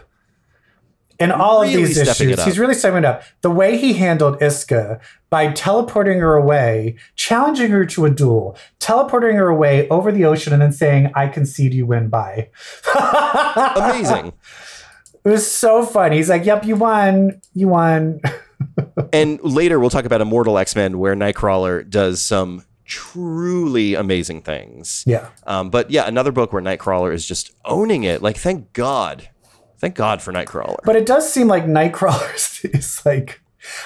[1.24, 3.22] In all Really of these issues, he's really stepping it up.
[3.40, 9.36] The way he handled Iska by teleporting her away, challenging her to a duel, teleporting
[9.36, 12.50] her away over the ocean, and then saying, I concede you win, bye.
[13.76, 14.32] Amazing.
[15.24, 16.12] It was so fun.
[16.12, 17.40] He's like, Yep, you won.
[17.54, 18.20] You won.
[19.12, 25.04] and later we'll talk about Immortal X Men, where Nightcrawler does some truly amazing things.
[25.06, 25.28] yeah.
[25.46, 28.20] Um, but yeah, another book where Nightcrawler is just owning it.
[28.20, 29.30] Like, thank God,
[29.84, 30.78] thank God for Nightcrawler.
[30.84, 33.40] But it does seem like Nightcrawler is like.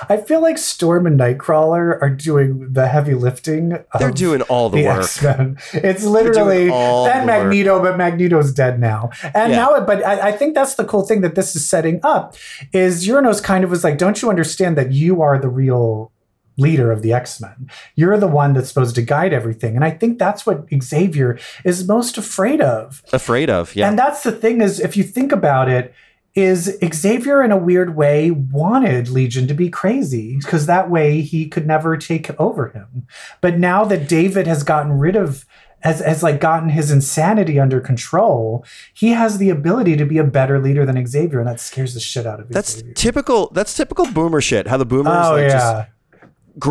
[0.08, 3.78] I feel like Storm and Nightcrawler are doing the heavy lifting.
[3.96, 4.98] They're doing all the, the work.
[5.04, 5.56] X-Men.
[5.72, 7.42] It's literally all and the work.
[7.44, 9.10] Magneto, but Magneto's dead now.
[9.22, 9.58] And Yeah.
[9.58, 12.34] now, but I, I think that's the cool thing that this is setting up
[12.72, 16.10] is Uranos kind of was like, don't you understand that you are the real
[16.58, 17.70] leader of the X-Men?
[17.94, 19.76] You're the one that's supposed to guide everything.
[19.76, 23.02] And I think that's what Xavier is most afraid of.
[23.12, 23.88] Afraid of, yeah.
[23.88, 25.94] And that's the thing is, if you think about it,
[26.34, 31.48] is Xavier in a weird way wanted Legion to be crazy because that way he
[31.48, 33.08] could never take over him.
[33.40, 35.44] But now that David has gotten rid of
[35.80, 40.24] has, has like gotten his insanity under control, he has the ability to be a
[40.24, 42.52] better leader than Xavier, and that scares the shit out of him.
[42.52, 43.50] that's typical.
[43.52, 44.66] That's typical boomer shit.
[44.66, 45.48] How the boomers Oh like, yeah.
[45.48, 45.88] just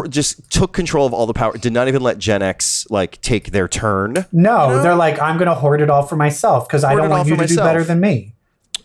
[0.09, 1.57] just took control of all the power.
[1.57, 4.25] Did not even let Gen X like take their turn.
[4.31, 4.83] no, You know?
[4.83, 7.45] they're like, I'm gonna hoard it all for myself because I don't want you to
[7.47, 8.33] do better than me.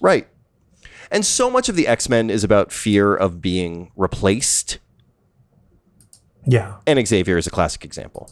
[0.00, 0.28] Right.
[1.10, 4.78] And so much of the X Men is about fear of being replaced.
[6.46, 6.76] Yeah.
[6.86, 8.30] And Xavier is a classic example.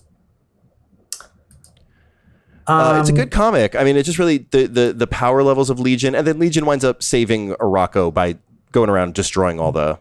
[2.66, 3.74] Uh, it's a Um, good comic.
[3.74, 6.66] I mean, it just really the, the the power levels of Legion, and then Legion
[6.66, 8.36] winds up saving Arakko by
[8.72, 9.98] going around destroying all the.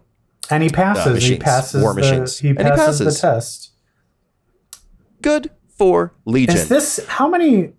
[0.49, 1.05] And he uh, passes.
[1.05, 1.81] he machines, passes.
[1.81, 2.39] war the- machines.
[2.39, 3.71] he And he passes the test.
[5.21, 6.55] Good for Legion.
[6.55, 7.73] Is this how many?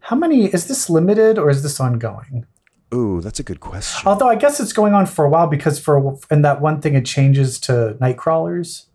[0.00, 2.46] How many is this limited or is this ongoing?
[2.92, 4.06] Ooh, that's a good question.
[4.06, 6.94] Although I guess it's going on for a while because for in that one thing
[6.94, 8.86] it changes to night crawlers.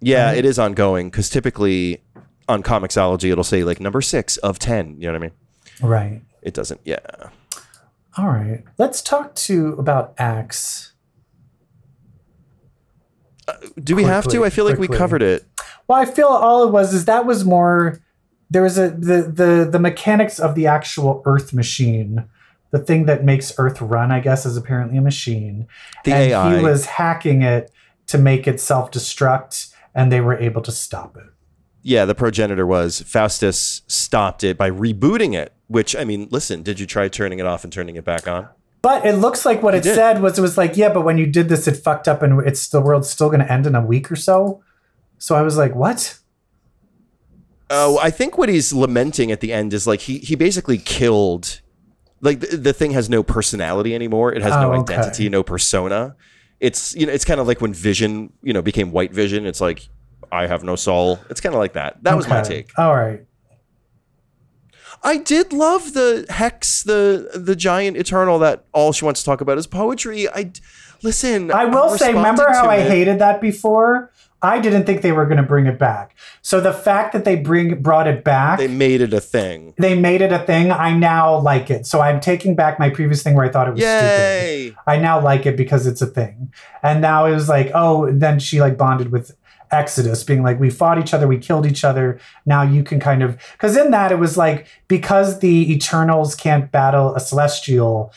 [0.00, 2.02] Yeah, it is ongoing because typically
[2.48, 5.00] on Comixology it'll say like number six of ten.
[5.00, 5.32] You know what I mean?
[5.82, 6.22] Right.
[6.42, 6.80] It doesn't.
[6.84, 6.98] Yeah.
[8.16, 8.62] All right.
[8.78, 10.92] Let's talk to about Axe.
[13.82, 14.44] Do we have to?
[14.44, 15.44] I feel like we covered it.
[15.88, 18.00] Well, I feel all it was is that was more
[18.50, 22.28] there was a the the the mechanics of the actual Earth machine,
[22.70, 25.66] the thing that makes Earth run, I guess, is apparently a machine.
[26.04, 26.56] The and AI.
[26.56, 27.70] he was hacking it
[28.08, 31.26] to make it self-destruct, and they were able to stop it.
[31.82, 35.52] Yeah, the progenitor was Faustus stopped it by rebooting it.
[35.68, 38.48] Which I mean, listen, did you try turning it off and turning it back on?
[38.86, 41.26] But it looks like what it said was it was like, yeah, but when you
[41.26, 43.84] did this, it fucked up, and it's the world's still going to end in a
[43.84, 44.62] week or so.
[45.18, 46.16] So I was like, what?
[47.68, 51.62] Oh, I think what he's lamenting at the end is like he he basically killed
[52.20, 54.32] like the, the thing has no personality anymore.
[54.32, 54.94] It has no Oh, okay.
[54.94, 56.14] identity, no persona.
[56.60, 59.46] It's you know, it's kind of like when Vision, you know, became White Vision.
[59.46, 59.88] It's like
[60.30, 61.18] I have no soul.
[61.28, 62.04] It's kind of like that.
[62.04, 62.70] That was my take.
[62.78, 63.25] All right.
[65.02, 69.40] I did love the Hex, the the giant eternal that all she wants to talk
[69.40, 70.28] about is poetry.
[70.28, 70.52] I
[71.02, 71.50] listen.
[71.50, 72.90] I will I'm say, remember how I it.
[72.90, 74.10] hated that before?
[74.42, 76.14] I didn't think they were going to bring it back.
[76.42, 79.74] So the fact that they bring brought it back, They made it a thing.
[79.78, 80.70] They made it a thing.
[80.70, 81.86] I now like it.
[81.86, 83.94] So I'm taking back my previous thing where I thought it was stupid.
[84.04, 84.76] Yay!
[84.86, 86.52] I now like it because it's a thing.
[86.82, 89.34] And now it was like, oh, then she like bonded with
[89.70, 92.18] Exodus, being like, we fought each other, we killed each other.
[92.44, 96.70] Now you can kind of because in that it was like because the Eternals can't
[96.70, 98.12] battle a celestial,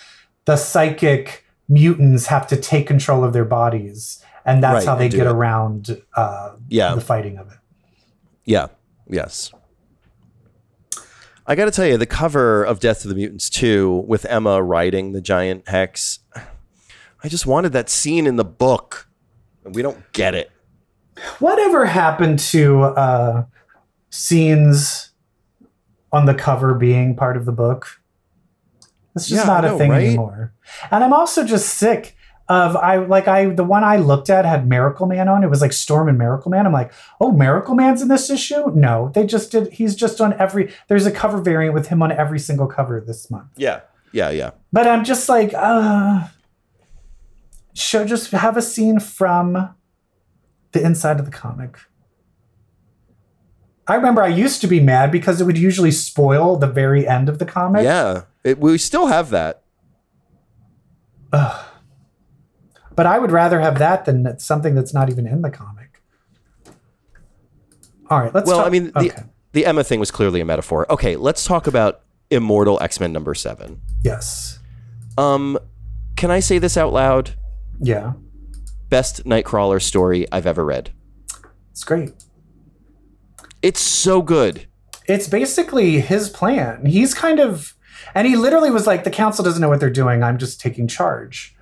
[0.45, 5.09] the psychic mutants have to take control of their bodies, and that's Right, how they
[5.09, 5.31] get it.
[5.31, 6.95] around uh, Yeah.
[6.95, 7.57] the fighting of it.
[8.45, 8.67] Yeah.
[9.07, 9.51] Yes.
[11.45, 14.61] I got to tell you, the cover of Death to the Mutants 2 with Emma
[14.61, 16.19] riding the giant hex,
[17.23, 19.07] I just wanted that scene in the book.
[19.65, 20.51] And we don't get it.
[21.39, 23.45] Whatever happened to uh,
[24.09, 25.11] scenes
[26.11, 28.01] on the cover being part of the book?
[29.15, 30.03] It's just Yeah, not a thing right?
[30.05, 30.53] anymore.
[30.91, 32.15] And I'm also just sick
[32.47, 35.43] of I like I the one I looked at had Miracleman on.
[35.43, 36.65] It was like Storm and Miracleman.
[36.65, 38.71] I'm like, oh, Miracleman's in this issue?
[38.73, 39.71] No, they just did.
[39.71, 40.73] He's just on every.
[40.87, 43.49] There's a cover variant with him on every single cover this month.
[43.55, 43.81] Yeah.
[44.11, 44.31] Yeah.
[44.31, 44.51] Yeah.
[44.73, 46.27] But I'm just like, uh,
[47.75, 49.75] show just have a scene from
[50.71, 51.77] the inside of the comic.
[53.87, 57.27] I remember I used to be mad because it would usually spoil the very end
[57.27, 57.83] of the comic.
[57.83, 58.23] Yeah.
[58.43, 59.63] It, we still have that.
[61.31, 66.01] But I would rather have that than something that's not even in the comic.
[68.09, 69.23] All right, let's Well, talk- I mean, the, okay.
[69.53, 70.91] the Emma thing was clearly a metaphor.
[70.91, 71.15] Okay.
[71.15, 73.81] Let's talk about Immortal X Men number seven.
[74.03, 74.59] yes.
[75.17, 75.57] Um,
[76.15, 77.31] can I say this out loud?
[77.79, 78.13] Yeah.
[78.89, 80.91] Best Nightcrawler story I've ever read.
[81.71, 82.11] It's great.
[83.61, 84.67] It's so good.
[85.07, 86.85] it's basically his plan.
[86.85, 87.73] He's kind of,
[88.13, 90.23] and he literally was like, the council doesn't know what they're doing.
[90.23, 91.55] I'm just taking charge.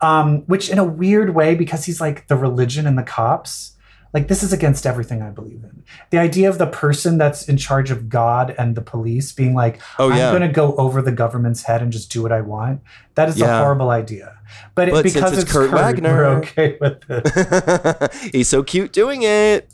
[0.00, 3.75] Um, which in a weird way, because he's like the religion and the cops,
[4.16, 5.84] like this is against everything I believe in.
[6.08, 9.78] The idea of the person that's in charge of God and the police being like,
[9.98, 10.28] Oh, yeah.
[10.30, 12.80] I'm going to go over the government's head and just do what I want.
[13.14, 13.58] That is Yeah.
[13.60, 14.38] a horrible idea.
[14.74, 18.14] But, But since because it's it's, Kurt Kurt, Wagner- we're okay with it.
[18.32, 19.68] He's so cute doing it.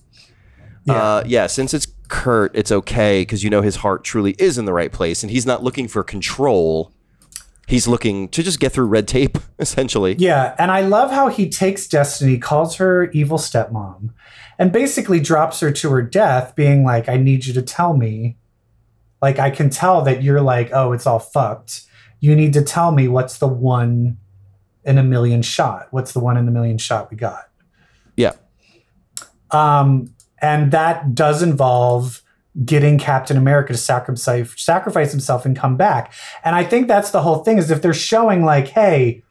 [0.87, 0.95] Yeah.
[0.95, 4.65] Uh, yeah, since it's Kurt, it's okay because you know his heart truly is in
[4.65, 6.93] the right place and he's not looking for control.
[7.69, 10.15] He's looking to just get through red tape, essentially.
[10.19, 14.11] Yeah, and I love how he takes Destiny, calls her evil stepmom,
[14.59, 18.37] and basically drops her to her death, being like, I need you to tell me.
[19.21, 21.83] Like, I can tell that you're like, oh, it's all fucked.
[22.21, 24.19] You need to tell me what's the one
[24.85, 25.89] in a million shot.
[25.91, 27.49] What's the one in the million shot we got?
[28.17, 28.33] Yeah.
[29.53, 32.23] Um, and that does involve
[32.65, 36.13] getting Captain America to sacrifice sacrifice himself and come back.
[36.45, 39.23] And I think that's the whole thing is if they're showing like, hey,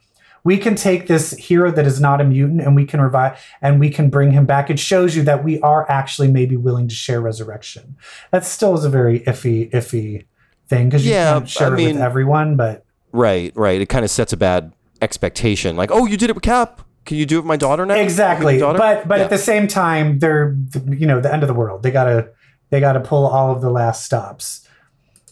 [0.44, 3.80] we can take this hero that is not a mutant and we can revive and
[3.80, 4.72] we can bring him back.
[4.72, 7.96] It shows you that we are actually maybe willing to share resurrection.
[8.32, 10.26] That still is a very iffy, iffy
[10.68, 12.56] thing because you Yeah, can't share I it with everyone.
[12.56, 13.80] But Right, right.
[13.82, 15.76] It kind of sets a bad expectation.
[15.76, 16.82] Like, oh, you did it with Cap.
[17.06, 17.96] Can you do it with my daughter now?
[17.96, 18.58] exactly.
[18.58, 18.80] Daughter?
[18.80, 19.26] But but Yeah.
[19.26, 20.56] at the same time, they're
[20.88, 21.84] you know the end of the world.
[21.84, 22.30] They gotta
[22.72, 24.68] they gotta pull all of the last stops.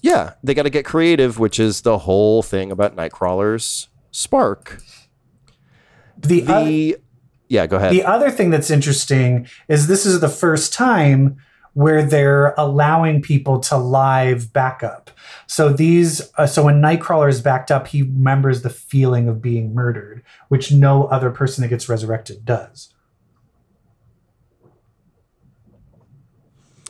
[0.01, 4.81] yeah, they got to get creative, which is the whole thing about Nightcrawler's spark.
[6.17, 6.97] The, The
[7.47, 7.91] yeah, go ahead.
[7.91, 11.37] the other thing that's interesting is this is the first time
[11.73, 15.11] where they're allowing people to live backup.
[15.47, 19.73] So these, uh, so when Nightcrawler is backed up, he remembers the feeling of being
[19.73, 22.93] murdered, which no other person that gets resurrected does.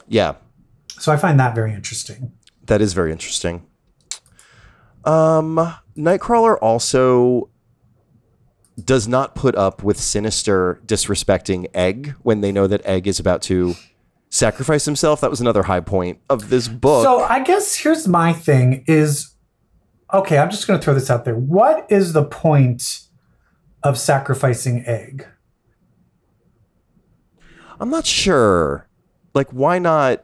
[0.10, 0.36] Yeah,
[0.98, 2.34] So I find that very interesting.
[2.66, 3.66] that is very interesting.
[5.06, 7.50] Um, Nightcrawler also
[8.84, 13.42] does not put up with Sinister disrespecting Egg when they know that Egg is about
[13.44, 13.76] to
[14.30, 15.22] sacrifice himself.
[15.22, 17.04] That was another high point of this book.
[17.04, 19.36] So I guess here's my thing is
[20.12, 21.36] okay, I'm just going to throw this out there.
[21.36, 23.02] What is the point
[23.84, 25.28] of sacrificing egg?
[27.80, 28.89] I'm not sure.
[29.34, 30.24] Like, why not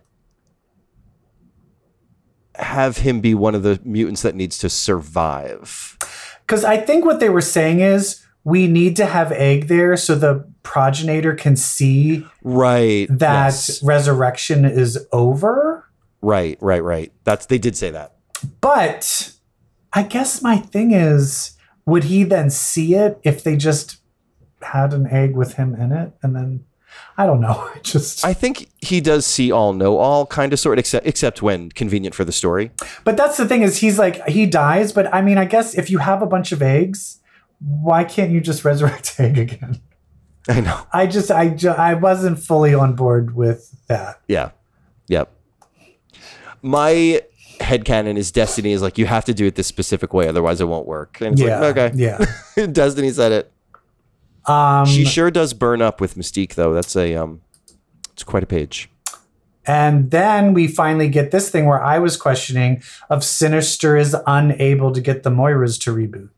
[2.55, 5.97] have him be one of the mutants that needs to survive?
[6.41, 10.15] Because I think what they were saying is we need to have egg there so
[10.15, 13.07] the progenitor can see Right.
[13.09, 13.83] that yes.
[13.83, 15.85] resurrection is over.
[16.21, 16.57] Right.
[16.61, 16.83] Right.
[16.83, 17.11] Right.
[17.23, 18.15] That's they did say that.
[18.61, 19.31] But
[19.93, 21.51] I guess my thing is,
[21.85, 23.97] would he then see it if they just
[24.61, 26.13] had an egg with him in it?
[26.23, 26.65] And then
[27.17, 27.69] I don't know.
[27.75, 31.41] It just I think he does see all, know all, kind of, sort, except except
[31.41, 32.71] when convenient for the story.
[33.03, 35.89] But that's the thing is he's like he dies, but I mean I guess if
[35.89, 37.19] you have a bunch of eggs,
[37.59, 39.81] why can't you just resurrect egg again?
[40.47, 40.85] I know.
[40.93, 44.21] I just I ju- I wasn't fully on board with that.
[44.27, 44.51] Yeah.
[45.07, 45.31] Yep.
[46.61, 47.21] My
[47.59, 50.61] head headcanon is Destiny is like, you have to do it this specific way, otherwise
[50.61, 51.21] it won't work.
[51.21, 51.59] And it's yeah.
[51.59, 51.91] like, okay.
[51.95, 52.65] Yeah.
[52.71, 53.51] Destiny said it.
[54.47, 56.73] Um She sure does burn up with Mystique though.
[56.73, 57.41] That's a um
[58.13, 58.89] it's quite a page.
[59.67, 64.91] and then we finally get this thing where I was questioning of Sinister is unable
[64.93, 66.29] to get the Moiras to reboot.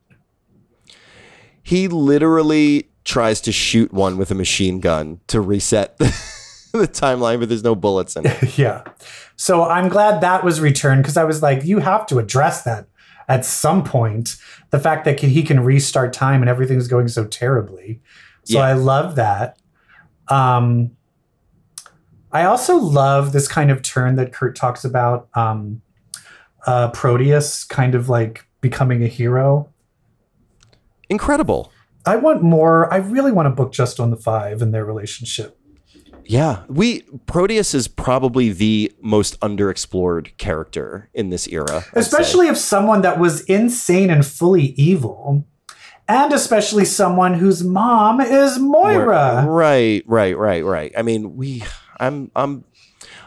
[1.62, 6.05] He literally tries to shoot one with a machine gun to reset the,
[6.74, 8.58] the timeline, but there's no bullets in it.
[8.58, 8.84] yeah.
[9.36, 12.88] So I'm glad that was returned because I was like, you have to address that
[13.28, 14.38] at some point.
[14.70, 18.02] The fact that he can restart time and everything's going so terribly.
[18.44, 18.66] So Yeah.
[18.66, 19.58] I love that.
[20.30, 20.92] Um,
[22.32, 25.30] I also love this kind of turn that Kurt talks about.
[25.34, 25.82] Um,
[26.66, 29.70] uh, Proteus kind of like becoming a hero.
[31.10, 31.72] Incredible.
[32.06, 32.94] I want more.
[32.94, 35.57] I really want a book just on the five and their relationship.
[36.28, 36.64] Yeah.
[36.68, 41.78] We Proteus is probably the most underexplored character in this era.
[41.78, 42.00] I'd say.
[42.02, 45.46] especially if someone that was insane and fully evil
[46.10, 50.92] and especially someone whose mom is moira Right, right, right, right.
[50.98, 51.64] I mean, we
[52.00, 52.64] I'm I'm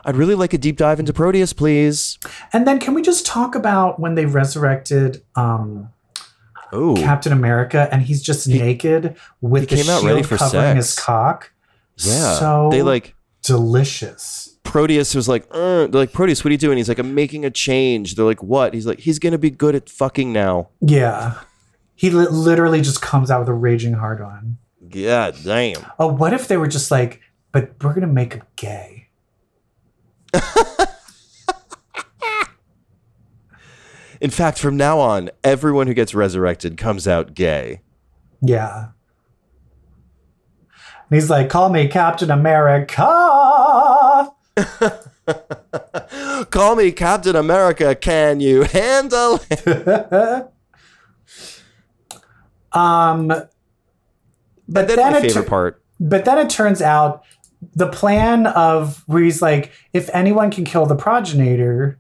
[0.05, 2.19] I'd really like a deep dive into Proteus, please.
[2.55, 5.91] and then can we just talk about when they resurrected um,
[6.73, 6.95] Oh.
[6.97, 10.77] captain america and he's just naked with he the came out shield ready for covering
[10.77, 11.51] his cock
[12.07, 12.39] yeah.
[12.39, 16.77] so they like delicious Proteus was like, uh, they're like, Proteus, what are you doing?
[16.77, 18.15] He's like, I'm making a change.
[18.15, 18.73] They're like, what?
[18.73, 20.69] He's like, he's gonna be good at fucking now.
[20.81, 21.41] yeah
[22.01, 24.57] he li- literally just comes out with a raging hard on
[24.89, 25.85] God damn.
[25.99, 27.21] oh what if they were just like
[27.53, 29.09] but we're gonna make him gay
[34.21, 37.81] In fact, from now on, everyone who gets resurrected comes out gay.
[38.43, 38.89] Yeah.
[41.11, 43.03] And he's like, call me Captain America.
[46.51, 47.95] Call me Captain America.
[47.95, 49.67] Can you handle it?
[52.73, 53.49] um, but
[54.89, 55.83] Then my it favorite tur- part.
[55.99, 57.25] but then it turns out
[57.75, 61.99] the plan of where he's like, if anyone can kill the progenitor,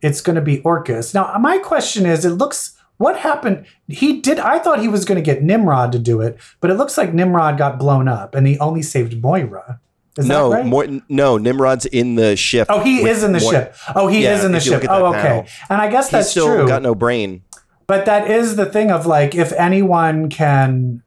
[0.00, 1.14] it's going to be Orchis.
[1.14, 3.66] Now, my question is, it looks what happened?
[3.88, 4.38] He did.
[4.38, 7.12] I thought he was going to get Nimrod to do it, but it looks like
[7.12, 9.80] Nimrod got blown up, and he only saved Moira.
[10.18, 11.02] Is no, that right?
[11.08, 12.66] No, Nimrod's in the ship.
[12.68, 13.74] Oh, he is in the ship.
[13.94, 14.90] Oh, he Yeah, is in the if you look ship.
[14.90, 15.46] Oh, okay.
[15.70, 16.68] And I guess that's still true.
[16.68, 17.42] got no brain.
[17.86, 21.02] But that is the thing of like, if anyone can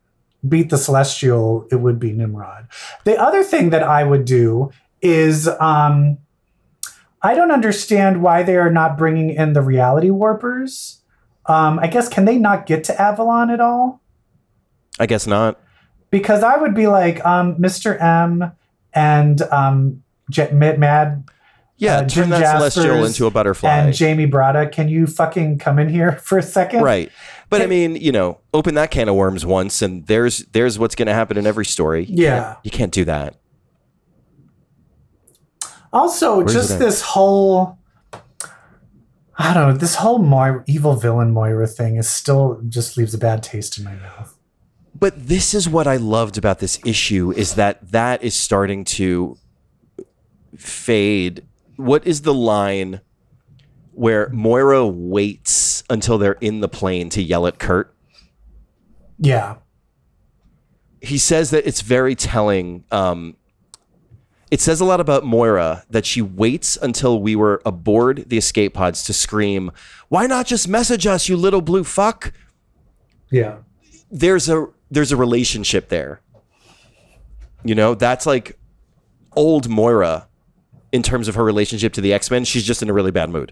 [0.48, 2.68] beat the Celestial, it would be Nimrod.
[3.04, 4.72] The other thing that I would do
[5.02, 6.18] is, um,
[7.22, 11.02] I don't understand why they are not bringing in the reality warpers.
[11.48, 14.02] Um, I guess can they not get to Avalon at all?
[15.00, 15.60] I guess not.
[16.10, 18.02] Because I would be like, um, Mr.
[18.02, 18.52] M
[18.94, 21.24] and um, Jet Mad Mad
[21.78, 23.70] Yeah, Uh, turn Jim that celestial Jaspers into a butterfly.
[23.70, 26.82] and Jamie Braddock, can you fucking come in here for a second?
[26.84, 27.12] right.
[27.50, 30.96] But I mean, you know, open that can of worms once, and there's there's what's
[30.96, 32.06] going to happen in every story.
[32.06, 32.44] You Yeah.
[32.44, 33.36] can't- you can't do that.
[35.94, 37.78] Also, Where's just this whole
[39.38, 43.18] I don't know, this whole Moira, evil villain Moira thing is still just leaves a
[43.18, 44.38] bad taste in my mouth.
[44.98, 49.38] But this is what I loved about this issue is that that is starting to
[50.56, 53.02] fade, what is the line
[53.92, 57.94] where Moira waits until they're in the plane to yell at Kurt?
[59.20, 59.58] Yeah.
[61.02, 62.84] he says that it's very telling.
[62.92, 63.36] Um,
[64.52, 68.74] it says a lot about Moira that she waits until we were aboard the escape
[68.74, 69.72] pods to scream,
[70.10, 72.32] "Why not just message us, you little blue fuck?"
[73.32, 73.58] Yeah.
[74.12, 76.22] There's a there's a relationship there.
[77.64, 78.60] You know, that's like
[79.36, 80.28] old Moira
[80.92, 82.46] in terms of her relationship to the X-Men.
[82.46, 83.52] She's just in a really bad mood.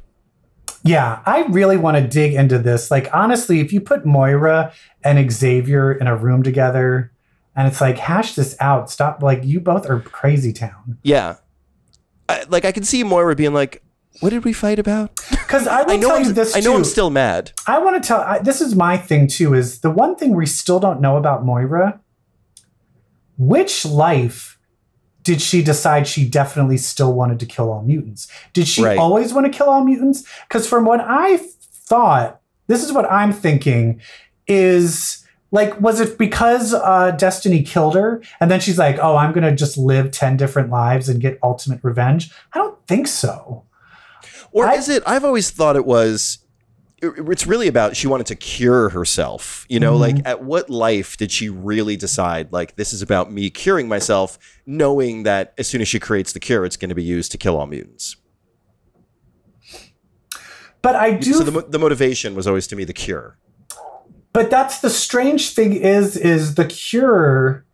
[0.85, 2.91] Yeah, I really want to dig into this.
[2.91, 4.73] Like, honestly, if you put Moira
[5.03, 7.12] and Xavier in a room together
[7.55, 9.21] and it's like, hash this out, stop.
[9.21, 10.97] Like, you both are crazy town.
[11.03, 11.35] Yeah.
[12.29, 13.83] I, like I can see Moira being like,
[14.21, 16.71] "What did we fight about?" Because I I know tell I'm, you this I know
[16.71, 16.77] too.
[16.77, 17.51] I'm still mad.
[17.67, 18.21] I want to tell.
[18.21, 19.53] I, this is my thing too.
[19.53, 21.99] Is the one thing we still don't know about Moira?
[23.37, 24.57] Which life
[25.23, 28.27] did she decide she definitely still wanted to kill all mutants?
[28.53, 28.97] Did she Right.
[28.97, 30.23] always want to kill all mutants?
[30.47, 34.01] Because from what I thought, this is what I'm thinking
[34.47, 35.22] is
[35.53, 39.55] like, was it because uh, Destiny killed her, and then she's like, "Oh, I'm gonna
[39.55, 42.31] just live ten different lives and get ultimate revenge"?
[42.53, 43.63] I don't think so.
[44.51, 45.03] Or I- is it?
[45.05, 46.39] I've always thought it was.
[47.03, 49.67] It's really about she wanted to cure herself.
[49.69, 53.49] You know, like at what life did she really decide, like, this is about me
[53.49, 57.03] curing myself, knowing that as soon as she creates the cure, it's going to be
[57.03, 58.15] used to kill all mutants?
[60.81, 63.37] But I do So the, the motivation was always to me the cure.
[64.33, 67.65] But that's the strange thing is is the cure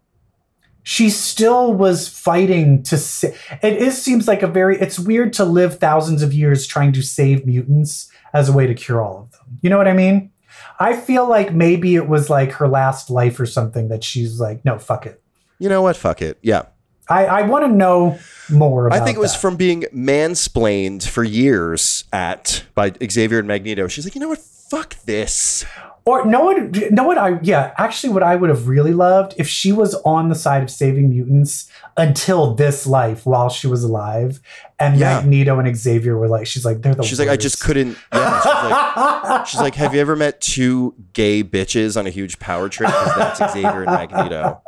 [0.83, 3.27] she still was fighting to sa-
[3.61, 7.01] it is seems like a very it's weird to live thousands of years trying to
[7.01, 9.59] save mutants as a way to cure all of them.
[9.61, 10.31] You know what I mean?
[10.79, 14.63] I feel like maybe it was like her last life or something that she's like,
[14.65, 15.21] no, fuck it.
[15.59, 15.97] You know what?
[15.97, 16.37] Fuck it.
[16.41, 16.63] Yeah.
[17.09, 18.19] I, I want to know
[18.51, 19.41] more about I think it was that.
[19.41, 23.87] from being mansplained for years at by Xavier and Magneto.
[23.87, 24.39] She's like, you know what?
[24.39, 25.65] Fuck this.
[26.05, 27.17] Or no one, no one.
[27.17, 27.73] I yeah.
[27.77, 31.09] Actually, what I would have really loved if she was on the side of saving
[31.09, 34.39] mutants until this life while she was alive,
[34.79, 35.19] and Yeah.
[35.21, 37.03] Magneto and Xavier were like, she's like, they're the.
[37.03, 37.97] She's like, I just couldn't.
[38.13, 38.39] Yeah.
[38.41, 42.69] She's like, She's like, have you ever met two gay bitches on a huge power
[42.69, 42.89] trip?
[42.89, 44.61] Because that's Xavier and Magneto.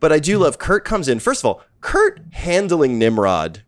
[0.00, 1.18] But I do love Kurt comes in.
[1.18, 3.62] First of all, Kurt handling Nimrod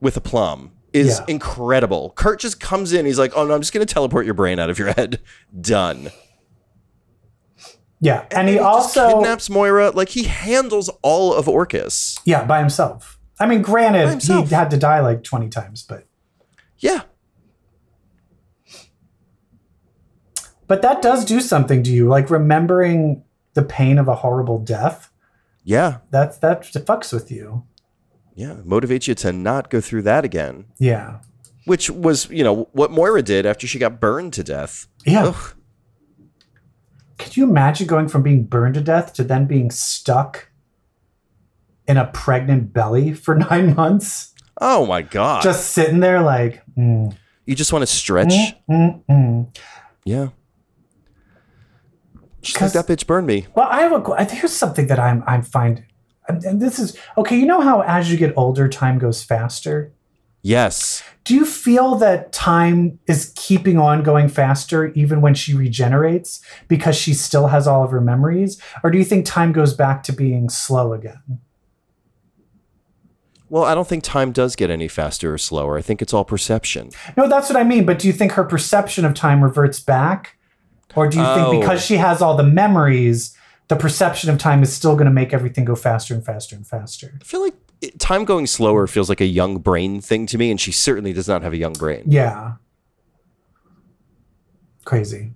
[0.00, 1.24] with aplomb is Yeah.
[1.28, 2.12] incredible.
[2.16, 3.06] Kurt just comes in.
[3.06, 5.20] He's like, oh no, I'm just going to teleport your brain out of your head.
[5.60, 6.10] Done.
[8.00, 9.90] yeah, and he, just also kidnaps Moira.
[9.90, 12.20] Like he handles all of Orchis.
[12.24, 13.18] yeah by himself.
[13.38, 16.06] I mean, granted, he had to die like twenty times, but
[16.78, 17.02] Yeah.
[20.66, 23.24] but that does do something to you, like remembering
[23.54, 25.10] the pain of a horrible death.
[25.64, 25.98] Yeah.
[26.10, 27.64] That's that fucks with you.
[28.40, 28.54] Yeah.
[28.64, 30.64] Motivates you to not go through that again.
[30.78, 31.18] Yeah,
[31.66, 34.86] which was you know what Moira did after she got burned to death.
[35.04, 35.26] yeah.
[35.26, 35.54] Ugh.
[37.18, 40.48] Could you imagine going from being burned to death to then being stuck
[41.86, 44.32] in a pregnant belly for nine months?
[44.58, 45.42] Oh my god!
[45.42, 47.14] Just sitting there like, mm,
[47.44, 48.32] you just want to stretch.
[48.70, 49.56] mm, mm.
[50.06, 50.28] Yeah.
[52.42, 53.46] Just 'Cause- like that bitch burned me.
[53.54, 54.24] Well, I have a.
[54.24, 55.84] Here's something that I'm I'm find,
[56.34, 57.36] and and this is okay.
[57.36, 59.92] You know how as you get older, time goes faster.
[60.42, 61.02] Yes.
[61.24, 66.96] Do you feel that time is keeping on going faster even when she regenerates because
[66.96, 70.12] she still has all of her memories, or do you think time goes back to
[70.14, 71.40] being slow again?
[73.48, 75.76] Well, I don't think time does get any faster or slower.
[75.76, 76.90] I think it's all perception.
[77.16, 77.84] No, that's what I mean.
[77.84, 80.36] But do you think her perception of time reverts back?
[80.94, 81.50] Or do you Oh.
[81.50, 83.36] think because she has all the memories,
[83.70, 86.66] the perception of time is still going to make everything go faster and faster and
[86.66, 87.16] faster?
[87.20, 87.54] I feel like
[87.98, 91.28] time going slower feels like a young brain thing to me, and she certainly does
[91.28, 92.02] not have a young brain.
[92.08, 92.54] Yeah.
[94.84, 95.34] Crazy.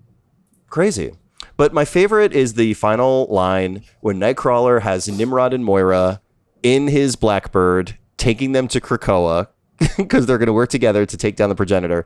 [0.68, 1.12] Crazy.
[1.56, 6.20] But my favorite is the final line when Nightcrawler has Nimrod and Moira
[6.64, 9.46] in his Blackbird, taking them to Krakoa
[9.96, 12.04] because they're going to work together to take down the progenitor.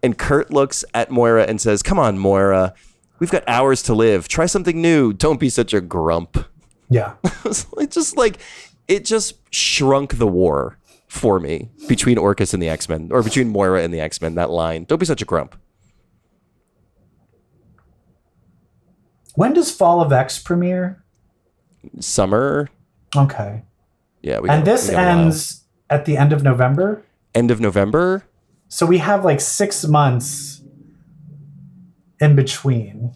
[0.00, 2.72] And Kurt looks at Moira and says, Come on, Moira.
[3.18, 4.28] We've got hours to live.
[4.28, 5.12] Try something new.
[5.12, 6.36] Don't be such a grump.
[6.90, 7.14] Yeah.
[7.44, 8.38] it just like,
[8.88, 13.48] it just shrunk the war for me between Orchis and the X Men, or between
[13.48, 14.34] Moira and the X Men.
[14.34, 14.84] That line.
[14.84, 15.56] Don't be such a grump.
[19.34, 21.02] When does Fall of X premiere?
[22.00, 22.68] Summer.
[23.14, 23.62] Okay.
[24.22, 24.40] Yeah.
[24.40, 27.02] We And got- this we ends at the end of November.
[27.34, 28.24] end of November.
[28.68, 30.55] So we have like six months
[32.20, 33.14] in between.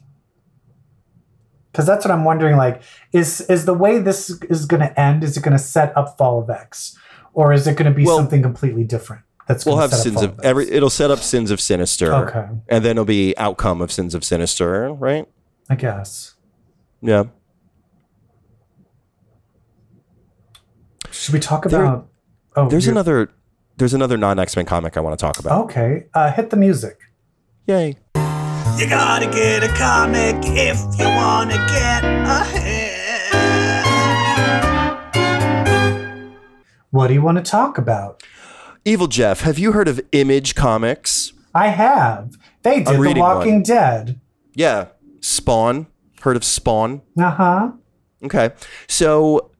[1.72, 2.56] Because that's what I'm wondering.
[2.56, 2.82] Like,
[3.12, 5.22] is is the way this is going to end?
[5.22, 6.96] Is it going to set up Fall of X,
[7.32, 9.22] or is it going to be Well- something completely different?
[9.46, 10.40] That's We'll have sins of X?
[10.44, 10.70] every.
[10.70, 12.14] It'll set up sins of sinister.
[12.14, 12.46] Okay.
[12.68, 15.26] And then it'll be outcome of sins of sinister, right?
[15.68, 16.34] I guess.
[17.02, 17.24] Yeah.
[21.10, 22.08] Should we talk There- about?
[22.56, 23.30] oh, There's another.
[23.76, 25.64] There's another non X Men comic I want to talk about.
[25.64, 26.98] Okay, uh, hit the music.
[27.66, 27.96] Yay!
[28.78, 32.90] You gotta get a comic if you wanna get ahead.
[36.90, 38.22] What do you want to talk about?
[38.84, 41.32] Evil Jeff, have you heard of Image Comics?
[41.54, 42.36] I have.
[42.62, 43.62] They did The Walking one.
[43.62, 44.20] Dead.
[44.54, 44.86] Yeah.
[45.20, 45.86] Spawn.
[46.22, 47.02] Heard of Spawn?
[47.18, 47.72] Uh huh.
[48.24, 48.50] Okay.
[48.88, 49.50] So,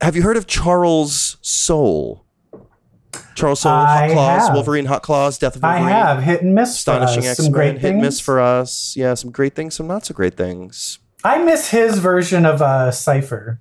[0.00, 2.24] have you heard of Charles Soule?
[3.40, 4.54] Charles Soule, Hot Claws, have.
[4.54, 5.84] Wolverine, Hot Claws, Death of Wolverine.
[5.86, 6.70] I have hit and miss.
[6.84, 7.40] for Astonishing us.
[7.40, 8.94] X Men, hit and miss for us.
[8.96, 10.98] Yeah, some great things, some not so great things.
[11.24, 13.60] I miss his version of uh, Cipher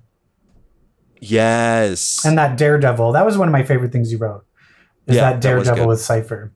[1.22, 2.24] Yes.
[2.26, 3.12] and that Daredevil.
[3.14, 4.46] That was one of my favorite things you wrote.
[5.08, 5.88] Is Yeah, that that Daredevil good.
[5.88, 6.54] with Cipher?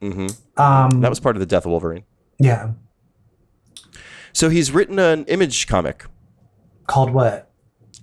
[0.00, 0.60] Mm-hmm.
[0.60, 2.04] Um, That was part of the Death of Wolverine.
[2.38, 2.72] yeah.
[4.32, 6.06] So he's written an image comic,
[6.88, 7.43] Called what?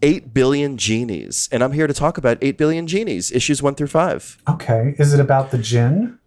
[0.01, 1.47] 8 Billion Genies.
[1.51, 4.37] And I'm here to talk about 8 Billion Genies, issues 1 through 5.
[4.49, 4.95] Okay.
[4.97, 6.17] Is it about the gin?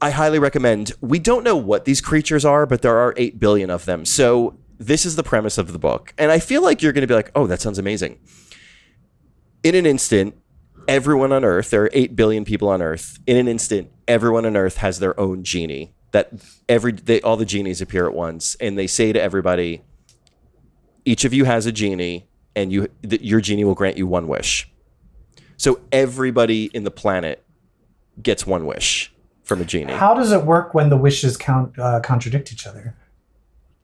[0.00, 0.92] I highly recommend.
[1.00, 4.04] We don't know what these creatures are, but there are 8 billion of them.
[4.04, 6.14] So this is the premise of the book.
[6.16, 8.18] And I feel like you're going to be like, oh, that sounds amazing.
[9.62, 10.36] In an instant,
[10.88, 13.18] everyone on Earth, there are 8 billion people on Earth.
[13.26, 15.94] In an instant, everyone on Earth has their own genie.
[16.12, 16.32] That
[16.68, 19.82] every they, all the genies appear at once, and they say to everybody,
[21.04, 22.29] each of you has a genie,
[22.60, 24.70] and you th- your genie will grant you one wish.
[25.56, 27.44] So everybody in the planet
[28.22, 29.92] gets one wish from a genie.
[29.92, 32.96] How does it work when the wishes count uh, contradict each other?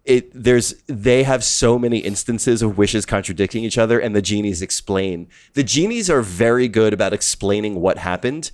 [0.06, 4.62] it there's they have so many instances of wishes contradicting each other and the genies
[4.62, 8.52] explain the genies are very good about explaining what happened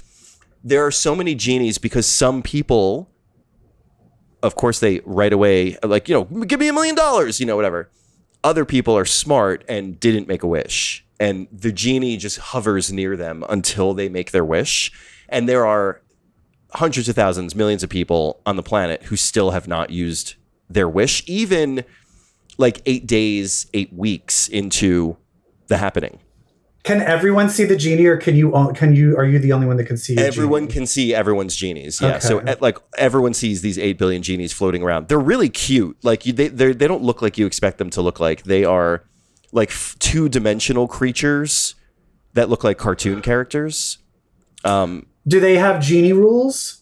[0.65, 3.11] there are so many genies because some people
[4.43, 7.55] of course they right away like you know give me a million dollars you know
[7.55, 7.91] whatever
[8.45, 11.05] other people are smart and didn't make a wish.
[11.21, 14.91] And the genie just hovers near them until they make their wish.
[15.29, 16.03] And there are
[16.75, 20.35] hundreds of thousands millions of people on the planet who still have not used
[20.71, 21.85] their wish even
[22.57, 25.17] like 8 days 8 weeks into
[25.67, 26.19] the happening
[26.85, 28.51] Can everyone see the genie, or can you?
[28.75, 29.17] Can you?
[29.17, 30.17] Are you the only one that can see?
[30.19, 30.73] everyone genie?
[30.73, 32.53] can see everyone's genies yeah so Okay.
[32.53, 36.49] eh, like everyone sees these 8 billion genies floating around they're really cute like they
[36.49, 39.05] they're- don't look like you expect them to look like they are
[39.53, 39.71] like
[40.01, 41.75] two-dimensional creatures
[42.35, 43.99] that look like cartoon characters
[44.65, 46.82] um Do they have genie rules?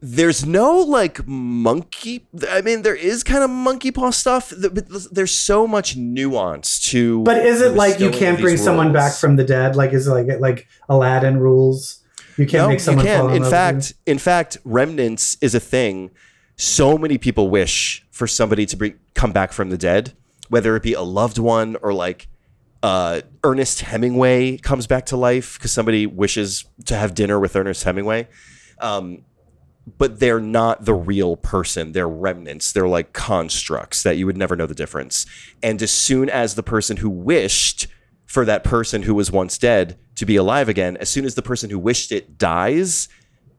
[0.00, 5.36] There's no like monkey i mean there is kind of monkey paw stuff but there's
[5.36, 9.44] so much nuance to But is it like you can't bring someone back from the
[9.44, 9.76] dead?
[9.76, 12.02] Like is it like like Aladdin rules?
[12.36, 13.04] You can't no make someone.
[13.04, 16.10] you can in fact in fact remnants is a thing
[16.56, 20.12] so many people wish for somebody to bring, come back from the dead
[20.48, 22.28] whether it be a loved one or like
[22.82, 27.82] uh, Ernest Hemingway comes back to life because somebody wishes to have dinner with Ernest
[27.84, 28.28] Hemingway.
[28.80, 29.24] Um,
[29.96, 31.92] but they're not the real person.
[31.92, 32.72] They're remnants.
[32.72, 35.24] They're like constructs that you would never know the difference.
[35.62, 37.86] And as soon as the person who wished
[38.26, 41.42] for that person who was once dead to be alive again, as soon as the
[41.42, 43.08] person who wished it dies,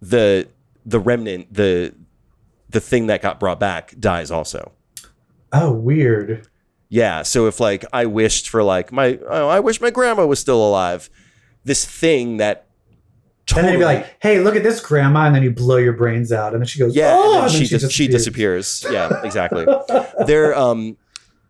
[0.01, 0.47] the
[0.85, 1.93] the remnant, the
[2.69, 4.71] the thing that got brought back dies also.
[5.51, 6.47] Oh, weird.
[6.89, 7.23] Yeah.
[7.23, 10.67] So if like I wished for like my, oh, I wish my grandma was still
[10.67, 11.09] alive.
[11.63, 12.67] This thing that
[13.57, 15.93] And then you'd be like, "Hey, look at this, grandma," and then you blow your
[15.93, 18.85] brains out, and then she goes, yeah, "Oh," and then she, dis- she disappears.
[18.91, 19.65] Yeah, exactly.
[20.25, 20.97] They're um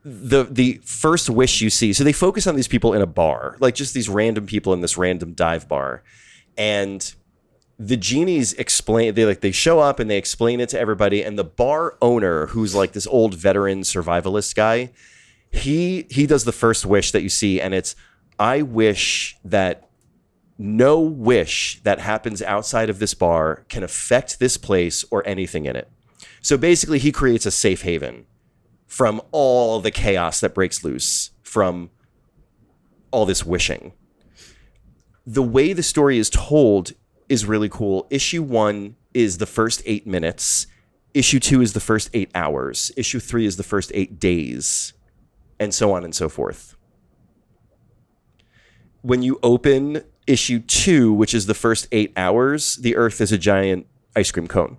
[0.04, 1.94] the the first wish you see.
[1.94, 4.82] So they focus on these people in a bar, like just these random people in
[4.82, 6.04] this random dive bar,
[6.58, 7.14] and
[7.80, 11.40] the genies explain they like they show up and they explain it to everybody and
[11.40, 14.92] the bar owner who's like this old veteran survivalist guy
[15.50, 17.96] he he does the first wish that you see and it's
[18.38, 19.89] i wish that
[20.60, 25.76] no wish that happens outside of this bar can affect this place or anything in
[25.76, 25.90] it
[26.42, 28.26] so basically he creates a safe haven
[28.86, 31.90] from all the chaos that breaks loose from
[33.12, 33.94] all this wishing
[35.26, 36.94] the way the story is told
[37.30, 38.08] is really cool.
[38.10, 40.66] Issue one is the first eight minutes.
[41.14, 42.92] Issue two is the first eight hours.
[42.98, 44.94] Issue three is the first eight days,
[45.60, 46.76] and so on and so forth.
[49.02, 53.38] When you open issue two, which is the first eight hours, the Earth is a
[53.38, 54.78] giant ice cream cone.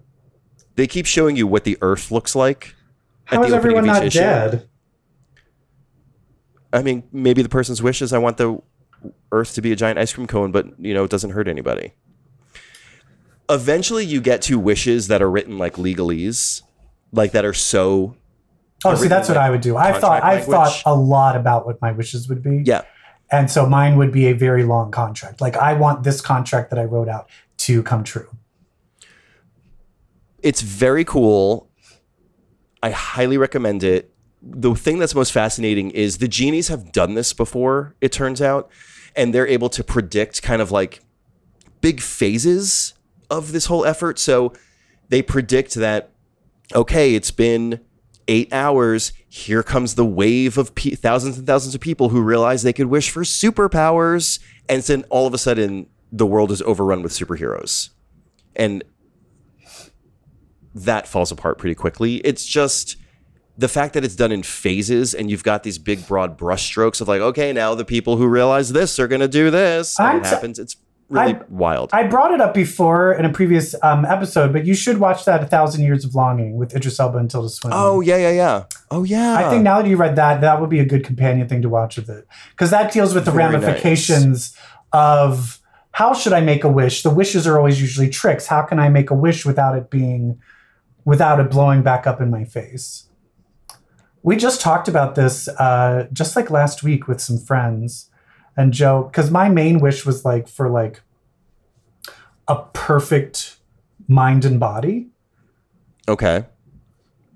[0.77, 2.75] They keep showing you what the Earth looks like.
[3.25, 4.21] How is everyone not issue.
[4.21, 4.69] dead?
[6.73, 8.63] I mean, maybe the person's wish is I want the
[9.33, 11.93] Earth to be a giant ice cream cone, but you know, it doesn't hurt anybody.
[13.49, 16.63] Eventually, you get to wishes that are written like legalese,
[17.13, 18.17] like that are so
[18.85, 19.77] Oh, see, that's what I would do.
[19.77, 22.63] I thought I've thought a lot about what my wishes would be.
[22.65, 22.83] yeah.
[23.33, 25.41] And so mine would be a very long contract.
[25.41, 27.29] Like I want this contract that I wrote out
[27.59, 28.29] to come true.
[30.43, 31.69] it's very cool.
[32.83, 34.13] I highly recommend it.
[34.43, 38.71] The thing that's most fascinating is the genies have done this before, it turns out,
[39.15, 41.03] and they're able to predict kind of like
[41.81, 42.95] big phases
[43.29, 44.19] of this whole effort.
[44.19, 44.55] So
[45.11, 46.11] they predict that,
[46.75, 47.81] okay, it's been
[48.31, 49.13] eight hours.
[49.29, 52.87] Here comes the wave of pe- thousands and thousands of people who realize they could
[52.87, 54.39] wish for superpowers.
[54.69, 57.91] And then all of a sudden, the world is overrun with superheroes.
[58.57, 58.85] And
[60.75, 62.17] that falls apart pretty quickly.
[62.19, 62.97] It's just
[63.59, 67.09] the fact that it's done in phases and you've got these big broad brushstrokes of
[67.09, 69.99] like, okay, now the people who realize this are going to do this.
[69.99, 70.59] And I'm it happens.
[70.59, 70.77] It's
[71.11, 71.91] really I- wild.
[71.93, 75.43] I brought it up before in a previous um, episode, but you should watch that
[75.43, 77.79] A Thousand Years of Longing with Idris Elba and Tilda Swinton.
[77.81, 78.65] oh, yeah, yeah, yeah.
[78.91, 79.35] Oh, yeah.
[79.35, 81.69] I think now that you read that, that would be a good companion thing to
[81.69, 82.27] watch with it.
[82.51, 84.57] Because that deals with the Very ramifications
[84.93, 85.61] of
[85.93, 87.03] how should I make a wish?
[87.03, 88.47] The wishes are always usually tricks.
[88.47, 90.41] How can I make a wish without it being,
[91.05, 93.07] without it blowing back up in my face?
[94.23, 98.10] We just talked about this uh, just like last week with some friends
[98.57, 101.01] and Joe, because my main wish was like for like
[102.49, 103.57] a perfect
[104.09, 105.09] mind and body
[106.09, 106.45] Okay.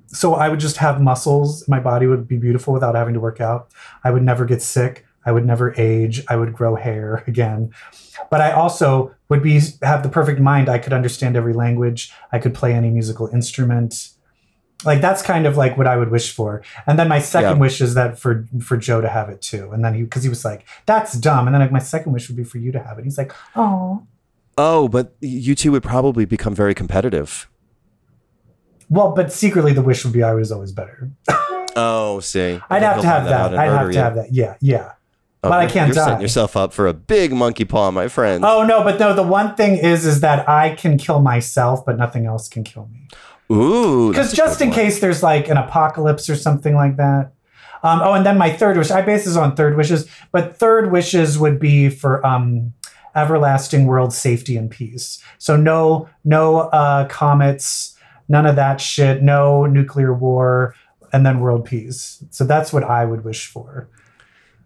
[0.08, 1.68] so I would just have muscles.
[1.68, 3.68] My body would be beautiful without having to work out.
[4.02, 5.04] I would never get sick.
[5.26, 6.24] I would never age.
[6.28, 7.70] I would grow hair again.
[8.30, 10.68] But I also would be have the perfect mind.
[10.68, 12.12] I could understand every language.
[12.32, 14.10] I could play any musical instrument.
[14.84, 16.62] Like that's kind of like what I would wish for.
[16.86, 17.60] And then my second Yeah.
[17.60, 19.70] wish is that for for Joe to have it too.
[19.72, 22.28] And then he because he was like, "That's dumb." And then like my second wish
[22.28, 23.04] would be for you to have it.
[23.04, 24.02] He's like, "Oh."
[24.56, 27.48] Oh, but you two would probably become very competitive.
[28.88, 31.10] Well, but secretly the wish would be I was always better.
[31.76, 32.60] Oh, see.
[32.70, 33.58] I'd have to have find that.
[33.58, 33.98] I'd have to you.
[33.98, 34.32] have that.
[34.32, 34.92] Yeah, yeah.
[35.42, 36.04] Oh, but I can't You're die.
[36.04, 38.44] setting yourself up for a big monkey paw, my friend.
[38.44, 41.98] Oh no, but no, the one thing is is that I can kill myself, but
[41.98, 43.08] nothing else can kill me.
[43.52, 44.10] Ooh.
[44.10, 44.74] Because just in one.
[44.74, 47.32] case there's like an apocalypse or something like that.
[47.82, 50.90] Um, oh, and then my third wish, I base this on third wishes, but third
[50.90, 52.72] wishes would be for um,
[53.14, 55.22] everlasting world safety and peace.
[55.36, 57.94] So no, no uh, comets,
[58.26, 60.74] none of that shit, no nuclear war,
[61.12, 62.24] and then world peace.
[62.30, 63.88] So that's what I would wish for.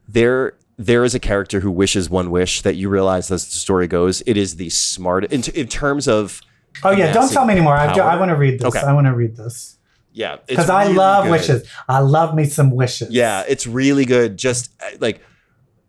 [0.08, 3.88] there there is a character who wishes one wish that you realize as the story
[3.88, 6.40] goes it is the smart in, in terms of
[6.82, 7.74] Oh yeah, don't tell me anymore.
[7.74, 7.92] I.
[7.92, 8.74] I want to read this.
[8.74, 8.80] Okay.
[8.80, 9.78] I want to read this.
[10.12, 11.30] yeah because I really love good.
[11.32, 11.68] wishes.
[11.88, 13.10] I love me some wishes.
[13.10, 15.20] yeah it's really good just uh, like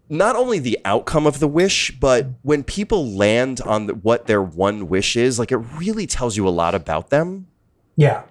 [0.09, 4.41] not only the outcome of the wish but when people land on the, what their
[4.41, 7.47] one wish is like it really tells you a lot about them
[7.95, 8.23] yeah.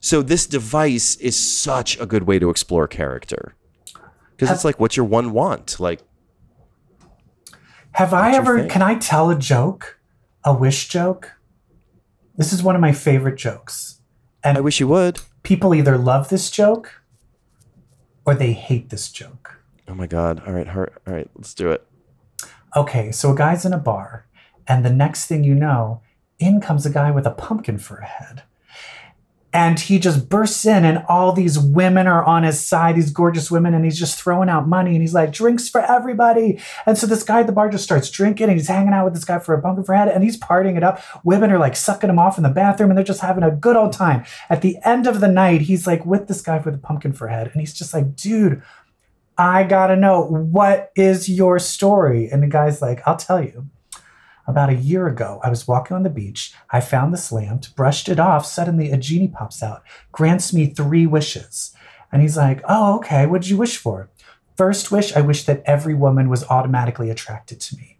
[0.00, 3.54] so this device is such a good way to explore character
[4.30, 6.00] because it's like what's your one want like
[7.92, 8.66] Have I ever?
[8.66, 9.98] Can I tell a joke?
[10.44, 11.32] A wish joke.
[12.36, 14.00] This is one of my favorite jokes,
[14.44, 17.00] And i wish you would people either love this joke
[18.24, 19.60] or they hate this joke.
[19.88, 21.86] oh my god all right all right let's do it
[22.76, 24.26] Okay, so a guy's in a bar,
[24.68, 26.02] and the next thing you know,
[26.38, 28.42] in comes a guy with a pumpkin for a head.
[29.56, 33.50] And he just bursts in, and all these women are on his side, these gorgeous
[33.50, 36.60] women, and he's just throwing out money, and he's like, drinks for everybody.
[36.84, 39.14] And so this guy at the bar just starts drinking, and he's hanging out with
[39.14, 41.00] this guy for a pumpkin for head, and he's partying it up.
[41.24, 43.76] Women are like sucking him off in the bathroom, and they're just having a good
[43.76, 44.26] old time.
[44.50, 47.28] At the end of the night, he's like with this guy for a pumpkin for
[47.28, 48.62] head, and he's just like, dude,
[49.38, 52.28] I gotta know what is your story?
[52.28, 53.70] And the guy's like, I'll tell you.
[54.46, 56.52] About a year ago, I was walking on the beach.
[56.70, 58.46] I found this lamp, brushed it off.
[58.46, 59.82] Suddenly, a genie pops out,
[60.12, 61.74] grants me three wishes.
[62.12, 63.26] And he's like, Oh, okay.
[63.26, 64.08] What did you wish for?
[64.56, 67.98] First wish, I wish that every woman was automatically attracted to me.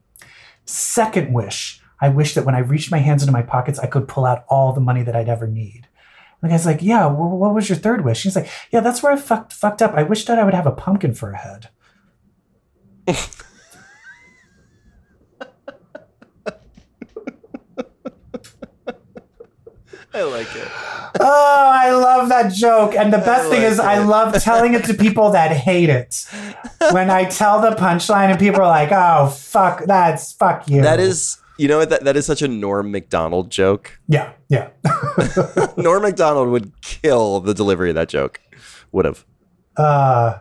[0.64, 4.09] Second wish, I wish that when I reached my hands into my pockets, I could
[4.09, 5.88] pull out all the money that I'd ever need.
[6.42, 8.22] The guy's like, Yeah, wh- what was your third wish?
[8.22, 9.94] He's like, Yeah, that's where I fucked, fucked up.
[9.94, 11.70] I wish that I would have a pumpkin for a head.
[20.16, 20.68] i like it
[21.20, 22.94] Oh, I love that joke.
[22.94, 26.26] And the best thing like is, I love telling it to people that hate it.
[26.92, 30.82] When I tell the punchline and people are like, oh, fuck, that's fuck you.
[30.82, 31.90] That is, you know what?
[31.90, 33.98] That, that is such a Norm Macdonald joke.
[34.08, 34.70] Yeah, yeah.
[35.76, 38.40] Norm Macdonald would kill the delivery of that joke.
[38.92, 39.24] Would have.
[39.76, 40.38] Uh,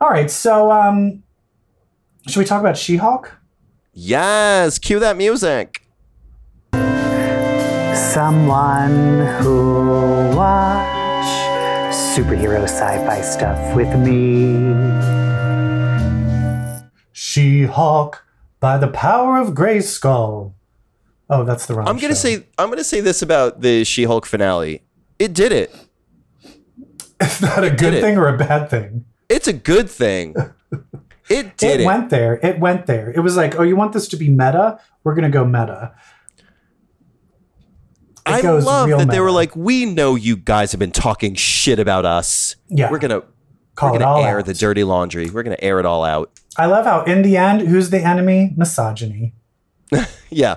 [0.00, 1.22] All right, so um,
[2.26, 3.36] should we talk about She-Hulk?
[3.92, 5.79] Yes, cue that music.
[8.08, 11.26] Someone who'll watch
[11.94, 14.72] superhero sci-fi stuff with me.
[17.12, 18.24] She-Hulk
[18.58, 20.54] by the power of Grayskull.
[21.28, 21.86] Oh, that's the wrong.
[21.86, 22.20] I'm gonna show.
[22.20, 24.82] say I'm gonna say this about the She-Hulk finale.
[25.20, 25.72] It did it.
[27.20, 28.00] is that a did good it.
[28.00, 29.04] thing or a bad thing?
[29.28, 30.34] It's a good thing.
[31.30, 31.86] It did it, it.
[31.86, 32.40] went there.
[32.44, 33.12] It went there.
[33.12, 34.80] It was like, oh, you want this to be meta?
[35.04, 35.94] We're gonna go meta.
[38.32, 42.04] I love that they were like, we know you guys have been talking shit about
[42.04, 42.56] us.
[42.68, 42.90] Yeah.
[42.90, 43.22] We're gonna
[43.74, 44.46] Call we're gonna air out.
[44.46, 45.30] the dirty laundry.
[45.30, 46.30] We're gonna air it all out.
[46.56, 48.52] I love how in the end, who's the enemy?
[48.56, 49.34] Misogyny.
[50.32, 50.56] Yeah.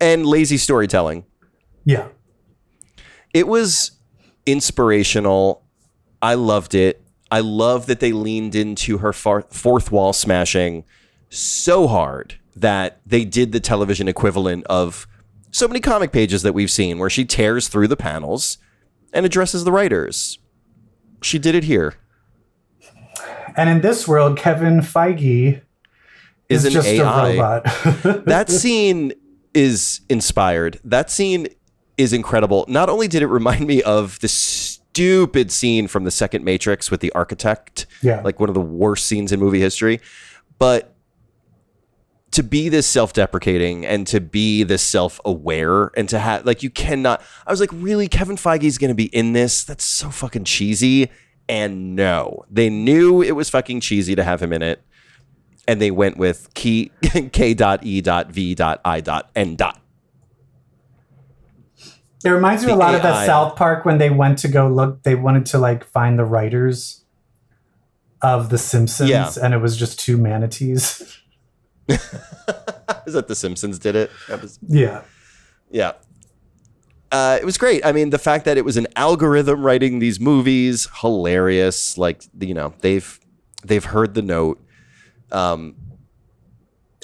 [0.00, 1.24] And lazy storytelling.
[1.84, 2.06] Yeah.
[3.34, 3.92] It was
[4.46, 5.64] inspirational.
[6.22, 7.02] I loved it.
[7.30, 10.84] I love that they leaned into her far- fourth wall smashing
[11.30, 15.06] so hard that they did the television equivalent of
[15.50, 18.58] so many comic pages that we've seen where she tears through the panels
[19.12, 20.38] and addresses the writers.
[21.22, 21.94] She did it here.
[23.56, 25.62] And in this world, Kevin Feige
[26.48, 27.28] Is is, an just AI.
[27.30, 27.64] a robot.
[28.26, 29.12] that scene
[29.54, 30.78] is inspired.
[30.84, 31.48] That scene
[31.96, 32.64] is incredible.
[32.68, 37.00] Not only did it remind me of the stupid scene from the second Matrix with
[37.00, 38.20] the architect, Yeah.
[38.22, 40.00] like one of the worst scenes in movie history,
[40.58, 40.94] but
[42.38, 47.20] to be this self-deprecating and to be this self-aware and to have like you cannot
[47.44, 51.10] I was like really Kevin Feige's going to be in this that's so fucking cheesy
[51.48, 54.84] and no they knew it was fucking cheesy to have him in it
[55.66, 56.92] and they went with key
[57.32, 59.80] k dot e dot v dot i dot n dot
[62.24, 63.10] It reminds me a lot of AI.
[63.10, 65.02] that South Park when they went to go look.
[65.02, 67.04] They wanted to like find the writers
[68.22, 69.30] of The Simpsons, Yeah.
[69.42, 71.18] and it was just two manatees.
[73.06, 75.02] is that the simpsons did it was yeah,
[75.70, 75.92] Yeah.
[77.10, 77.86] Uh, it was great.
[77.86, 81.96] I mean, the fact that it was an algorithm writing these movies, hilarious.
[81.96, 83.18] Like, you know, they've
[83.64, 84.62] they've heard the note.
[85.32, 85.76] Um,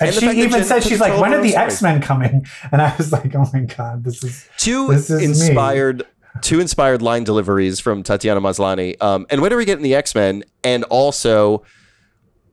[0.01, 2.95] and, And she even said she's like, "When are the X Men coming?" And I
[2.99, 5.25] was like, "Oh my god, this is two This is me.
[5.27, 6.05] inspired
[6.41, 9.01] two inspired line deliveries from Tatiana Maslany.
[9.03, 10.45] Um, and when are we getting the X Men?
[10.65, 11.63] And also,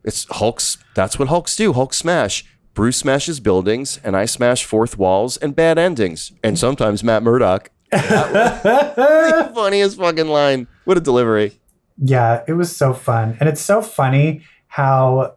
[0.03, 0.77] it's Hulk's.
[0.95, 1.73] That's what Hulks do.
[1.73, 2.45] Hulk smash.
[2.73, 7.69] Bruce smashes buildings, and I smash fourth walls and bad endings, and sometimes Matt Murdock.
[7.91, 10.67] the funniest fucking line.
[10.85, 11.59] What a delivery.
[11.97, 15.35] yeah." It was so fun, and it's so funny how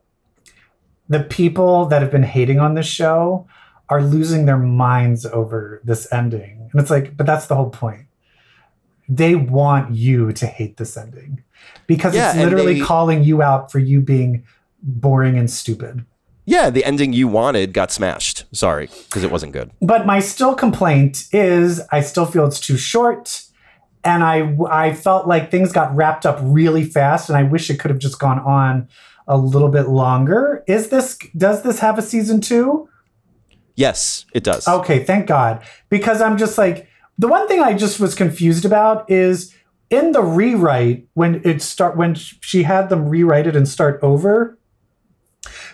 [1.09, 3.47] the people that have been hating on this show
[3.89, 8.07] are losing their minds over this ending, and it's like, but that's the whole point.
[9.09, 11.43] They want you to hate this ending
[11.87, 14.45] because Yeah, it's literally they- calling you out for you being
[14.83, 16.05] boring and stupid.
[16.47, 18.45] Yeah, the ending you wanted got smashed.
[18.53, 19.71] Sorry, because it wasn't good.
[19.81, 23.43] But my still complaint is I still feel it's too short.
[24.07, 27.81] And I, I felt like things got wrapped up really fast, and I wish it
[27.81, 28.89] could have just gone on
[29.27, 30.63] a little bit longer.
[30.67, 32.87] Is this does this have a season two?
[33.77, 34.69] Yes, it does.
[34.69, 35.63] Okay, thank God.
[35.89, 36.87] Because I'm just like
[37.19, 39.55] the one thing I just was confused about is
[39.91, 44.59] in the rewrite when it start when she had them rewrite it and start over.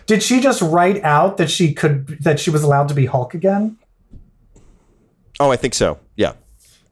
[0.05, 3.33] Did she just write out that she could that she was allowed to be Hulk
[3.33, 3.77] again?
[5.39, 5.99] Oh, I think so.
[6.15, 6.33] Yeah.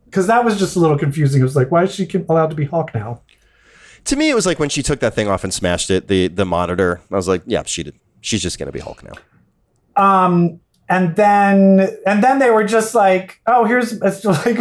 [0.05, 1.41] Because that was just a little confusing.
[1.41, 3.21] It was like, why is she allowed to be Hulk now?
[4.05, 6.29] To me, it was like when she took that thing off and smashed it, the
[6.29, 7.01] the monitor.
[7.11, 7.95] I was like, yeah, she did.
[8.21, 9.13] She's just gonna be Hulk now.
[9.95, 10.59] Um,
[10.89, 14.59] and then and then they were just like, oh, here's it's just like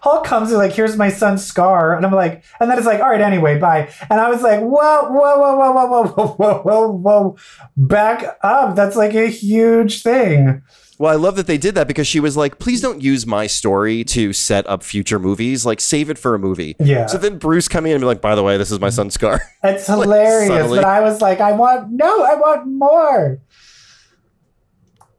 [0.00, 3.00] Hulk comes and like, here's my son's scar, and I'm like, and then it's like,
[3.00, 3.90] all right, anyway, bye.
[4.10, 7.36] And I was like, whoa, whoa, whoa, whoa, whoa, whoa, whoa, whoa, whoa,
[7.76, 8.76] back up.
[8.76, 10.62] That's like a huge thing.
[10.98, 13.46] Well, I love that they did that because she was like, please don't use my
[13.48, 15.66] story to set up future movies.
[15.66, 16.76] Like, save it for a movie.
[16.78, 17.06] Yeah.
[17.06, 19.14] So then Bruce coming in and be like, by the way, this is my son's
[19.14, 19.40] scar.
[19.64, 20.78] It's hilarious, subtly.
[20.78, 23.40] but I was like, I want no, I want more.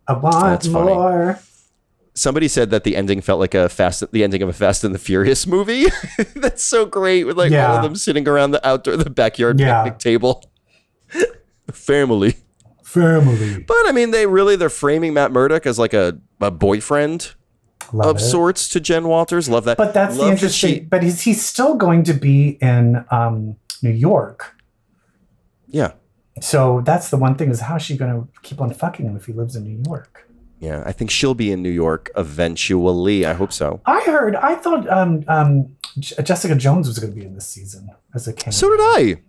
[0.08, 1.40] I want That's funny.
[2.18, 4.96] Somebody said that the ending felt like a fast, the ending of a Fast and
[4.96, 5.86] the Furious movie.
[6.36, 9.84] That's so great with like all of them sitting around the outdoor, the backyard Yeah.
[9.84, 10.44] picnic table.
[11.72, 12.36] Family.
[12.84, 13.64] Family.
[13.64, 17.34] But I mean, they really they're framing Matt Murdock as like a, a boyfriend
[17.92, 18.26] Love of it.
[18.26, 19.50] sorts to Jen Walters.
[19.50, 19.76] Love that.
[19.78, 20.74] But that's Love the that interesting.
[20.76, 24.56] she- but is he still going to be in um, New York.
[25.68, 25.92] yeah,
[26.42, 29.16] So that's the one thing is how is she going to keep on fucking him
[29.16, 30.28] if he lives in New York?
[30.60, 30.84] yeah.
[30.86, 33.26] I think she'll be in New York eventually.
[33.26, 33.82] I hope so.
[33.86, 34.36] I heard.
[34.36, 38.28] I thought um, um, J- Jessica Jones was going to be in this season as
[38.28, 38.52] a king.
[38.52, 39.22] So did I.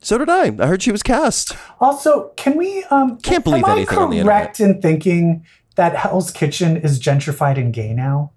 [0.00, 0.54] So did I.
[0.58, 1.56] I heard she was cast.
[1.80, 5.44] Also, can we um Can't believe am anything I on the correct in thinking
[5.76, 8.32] that Hell's Kitchen is gentrified and gay now?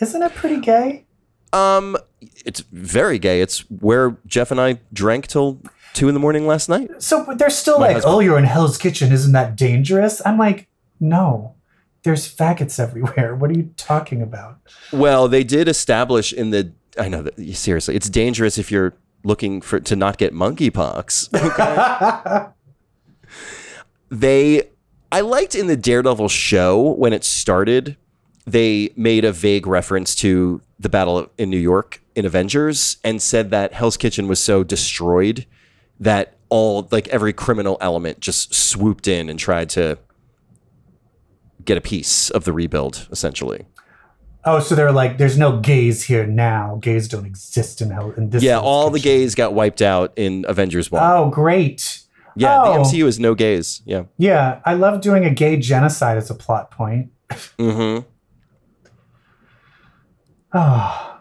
[0.00, 1.04] Isn't it pretty gay?
[1.52, 3.42] Um, it's very gay.
[3.42, 5.60] It's where Jeff and I drank till
[5.94, 7.02] two in the morning last night.
[7.02, 8.14] So but they're still My like, husband.
[8.14, 9.12] "Oh, you're in Hell's Kitchen.
[9.12, 10.68] Isn't that dangerous?" I'm like,
[10.98, 11.54] "No.
[12.02, 13.34] There's faggots everywhere.
[13.36, 14.58] What are you talking about?"
[14.92, 16.72] Well, they did establish in the.
[16.98, 21.30] I know that seriously, it's dangerous if you're looking for to not get monkeypox.
[24.10, 24.70] they,
[25.12, 27.96] I liked in the Daredevil show when it started,
[28.46, 33.50] they made a vague reference to the battle in New York in Avengers and said
[33.50, 35.46] that Hell's Kitchen was so destroyed
[36.00, 39.98] that all like every criminal element just swooped in and tried to
[41.64, 43.66] get a piece of the rebuild essentially.
[44.44, 46.78] Oh, so they're like, "There's no gays here now.
[46.80, 50.46] Gays don't exist in Hell." In this Yeah, all the gays got wiped out in
[50.48, 51.02] Avengers 1.
[51.02, 52.00] Oh, great.
[52.36, 52.72] yeah, oh.
[52.72, 53.82] the MCU is no gays.
[53.84, 54.04] Yeah.
[54.16, 57.10] Yeah, I love doing a gay genocide as a plot point.
[57.28, 58.06] Mm-hmm.
[60.54, 61.06] Oh.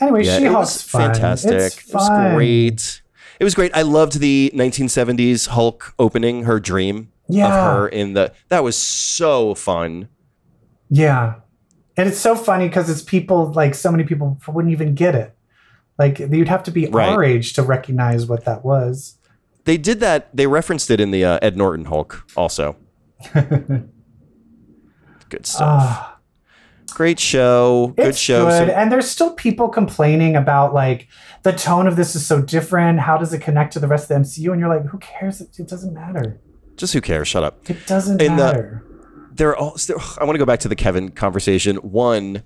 [0.00, 1.52] Anyway, Yeah, She-Hulk's was fantastic.
[1.52, 3.01] It's It was great.
[3.42, 3.74] It was great.
[3.74, 7.48] I loved the 1970s Hulk opening, her dream Yeah.
[7.48, 8.32] of her in the.
[8.50, 10.06] That was so fun.
[10.88, 11.34] Yeah.
[11.96, 15.34] And it's so funny because it's people like so many people wouldn't even get it.
[15.98, 17.08] Like you'd have to be Right.
[17.08, 19.16] our age to recognize what that was.
[19.64, 20.28] They did that.
[20.32, 22.76] They referenced it in the uh, Ed Norton Hulk also.
[25.28, 25.62] Good stuff.
[25.62, 26.11] Ah,
[26.94, 27.92] Great show.
[27.96, 28.46] Good it's show.
[28.46, 28.68] good.
[28.68, 31.08] Some- and there's still people complaining about like
[31.42, 33.00] the tone of this is so different.
[33.00, 34.50] How does it connect to the rest of the MCU?
[34.52, 35.40] And you're like, who cares?
[35.40, 36.40] It, it doesn't matter.
[36.76, 37.28] just who cares?
[37.28, 37.68] Shut up.
[37.70, 38.84] It doesn't In the- matter.
[39.34, 41.76] there are all there, I want to go back to the Kevin conversation.
[41.76, 42.42] One,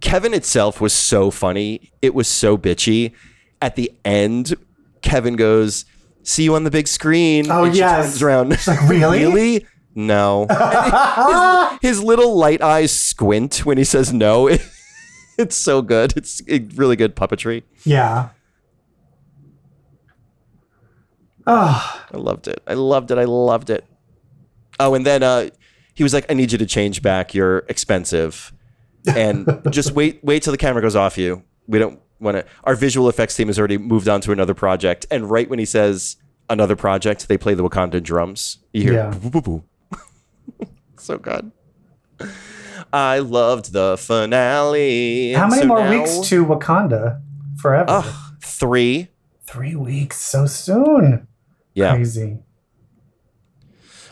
[0.00, 1.92] Kevin itself was so funny.
[2.02, 3.12] It was so bitchy.
[3.60, 4.54] At the end,
[5.02, 5.84] Kevin goes,
[6.22, 8.52] "See you on the big screen." Oh, and she turns around.
[8.52, 9.18] She's like, really?
[9.24, 9.66] really?
[9.94, 10.46] No.
[11.82, 14.48] his, his little light eyes squint when he says no.
[15.38, 16.14] it's so good.
[16.16, 17.62] It's it- really good puppetry.
[17.84, 18.28] Yeah.
[21.46, 22.62] Oh, I loved it.
[22.66, 23.18] I loved it.
[23.18, 23.84] I loved it.
[24.78, 25.48] Oh, and then uh,
[25.94, 27.34] he was like, "I need you to change back.
[27.34, 28.52] You're expensive,
[29.06, 31.42] and just wait, wait till the camera goes off you.
[31.66, 32.44] We don't want to.
[32.64, 35.64] Our visual effects team has already moved on to another project, and right when he
[35.64, 36.16] says
[36.50, 38.58] another project, they play the Wakanda drums.
[38.74, 39.10] You hear, Yeah.
[39.10, 39.64] boo, boo, boo, boo.
[41.08, 41.50] So good.
[42.92, 45.32] I loved the finale.
[45.32, 47.20] how many so more now- weeks to Wakanda?
[47.58, 48.04] Forever.
[48.40, 49.08] Three.
[49.42, 51.26] Three weeks, so soon.
[51.74, 51.94] Yeah.
[51.94, 52.38] Crazy.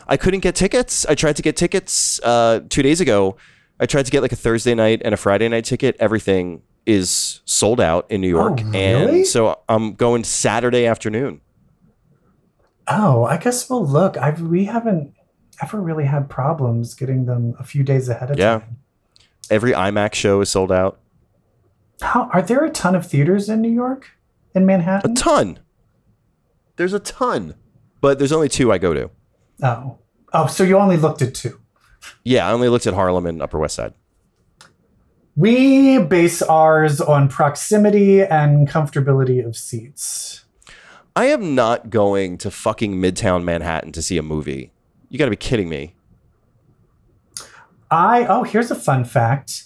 [0.07, 1.05] I couldn't get tickets.
[1.05, 3.37] I tried to get tickets uh, two days ago.
[3.79, 5.95] I tried to get like a Thursday night and a Friday night ticket.
[5.99, 9.17] Everything is sold out in New York, Oh, really?
[9.19, 11.41] and so I'm going Saturday afternoon.
[12.87, 14.17] Oh, I guess we'll look.
[14.17, 15.13] I we haven't
[15.61, 18.59] ever really had problems getting them a few days ahead of Yeah.
[18.59, 18.77] time.
[19.49, 20.99] Every IMAX show is sold out.
[22.01, 24.09] How are there a ton of theaters in New York?
[24.53, 25.11] In Manhattan?
[25.11, 25.59] A ton.
[26.75, 27.55] There's a ton,
[28.01, 29.09] but there's only two I go to.
[29.63, 29.97] oh.
[30.33, 31.57] Oh, so you only looked at two.
[32.23, 33.93] Yeah, I only looked at Harlem and Upper West Side.
[35.35, 40.43] We base ours on proximity and comfortability of seats.
[41.15, 44.71] I am not going to fucking Midtown Manhattan to see a movie.
[45.09, 45.95] You got to be kidding me.
[47.89, 49.65] I oh, here's a fun fact.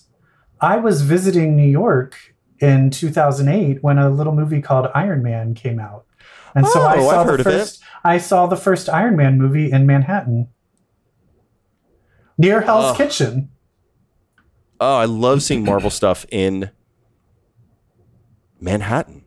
[0.59, 5.79] I was visiting New York in 2008 when a little movie called Iron Man came
[5.79, 6.05] out.
[6.53, 9.71] And so I Oh, saw I've the first I saw the first Iron Man movie
[9.71, 10.49] in Manhattan.
[12.37, 12.97] Near Hell's Ugh.
[12.97, 13.49] Kitchen.
[14.79, 16.71] Oh, I love seeing Marvel stuff in
[18.59, 19.23] Manhattan.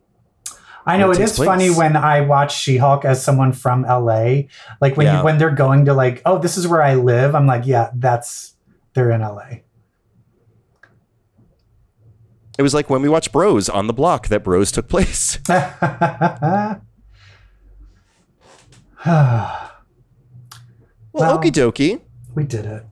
[0.86, 3.52] I know it is it it takes is funny when I watch She-Hulk as someone
[3.52, 4.42] from LA.
[4.80, 5.18] Like when Yeah.
[5.18, 7.34] you, when they're going to like, oh, this is where I live.
[7.34, 8.54] I'm like, yeah, that's
[8.92, 9.60] they're in LA.
[12.58, 15.38] It was like when we watched Bros on the block that Bros took place.
[19.06, 19.60] Well,
[21.12, 22.00] Well- okie dokie.
[22.34, 22.84] we did it.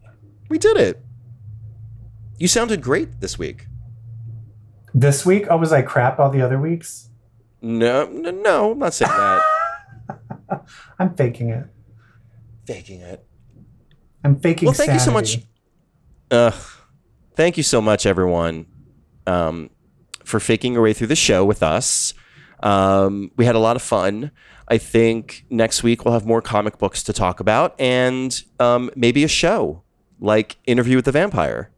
[0.49, 1.03] We did it.
[2.38, 3.66] You sounded great this week.
[4.95, 7.09] This week, oh, was I crap all the other weeks?
[7.62, 9.42] No, no, no I'm not saying that.
[10.98, 11.66] I'm faking it.
[12.66, 13.24] Faking it.
[14.24, 14.64] I'm faking.
[14.64, 14.66] It.
[14.66, 15.30] Well, thank you so much.
[15.30, 15.48] sanity.
[16.30, 16.50] Uh,
[17.34, 18.66] thank you so much, everyone,
[19.26, 19.70] um,
[20.24, 22.14] for faking your way through the show with us.
[22.62, 24.30] Um, we had a lot of fun.
[24.68, 29.24] I think next week we'll have more comic books to talk about and um, maybe
[29.24, 29.82] a show
[30.20, 31.70] like Interview with the Vampire.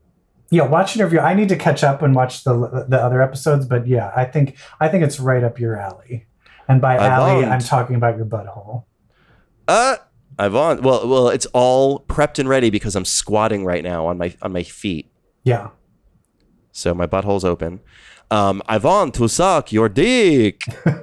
[0.50, 1.18] Yeah, watch an interview.
[1.20, 4.56] I need to catch up and watch the the other episodes, but yeah, I think
[4.80, 6.26] I think it's right up your alley.
[6.68, 7.48] And by I alley, won't.
[7.48, 8.84] I'm talking about your butthole.
[9.66, 9.96] Uh,
[10.38, 10.82] Yvonne.
[10.82, 14.52] Well, well, it's all prepped and ready because I'm squatting right now on my on
[14.52, 15.10] my feet,
[15.44, 15.68] Yeah.
[16.72, 17.80] so my butthole's open.
[18.30, 20.62] Um, Yvonne, to suck your dick.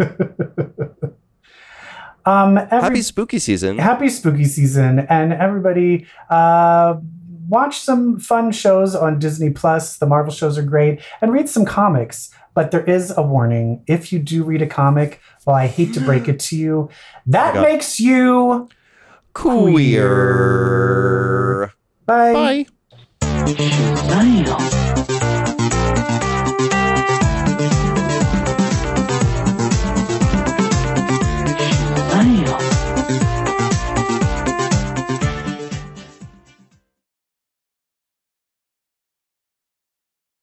[2.24, 3.80] Um, every, Happy spooky season.
[3.80, 6.98] happy spooky season and everybody uh
[7.52, 11.66] watch some fun shows on disney plus the marvel shows are great and read some
[11.66, 15.94] comics but there is a warning if you do read a comic well i hate
[15.94, 16.90] to break it to you
[17.26, 17.62] that God.
[17.62, 18.68] makes you
[19.34, 20.52] Queer.
[22.06, 22.66] bye Bye.
[23.52, 24.62] Shazam!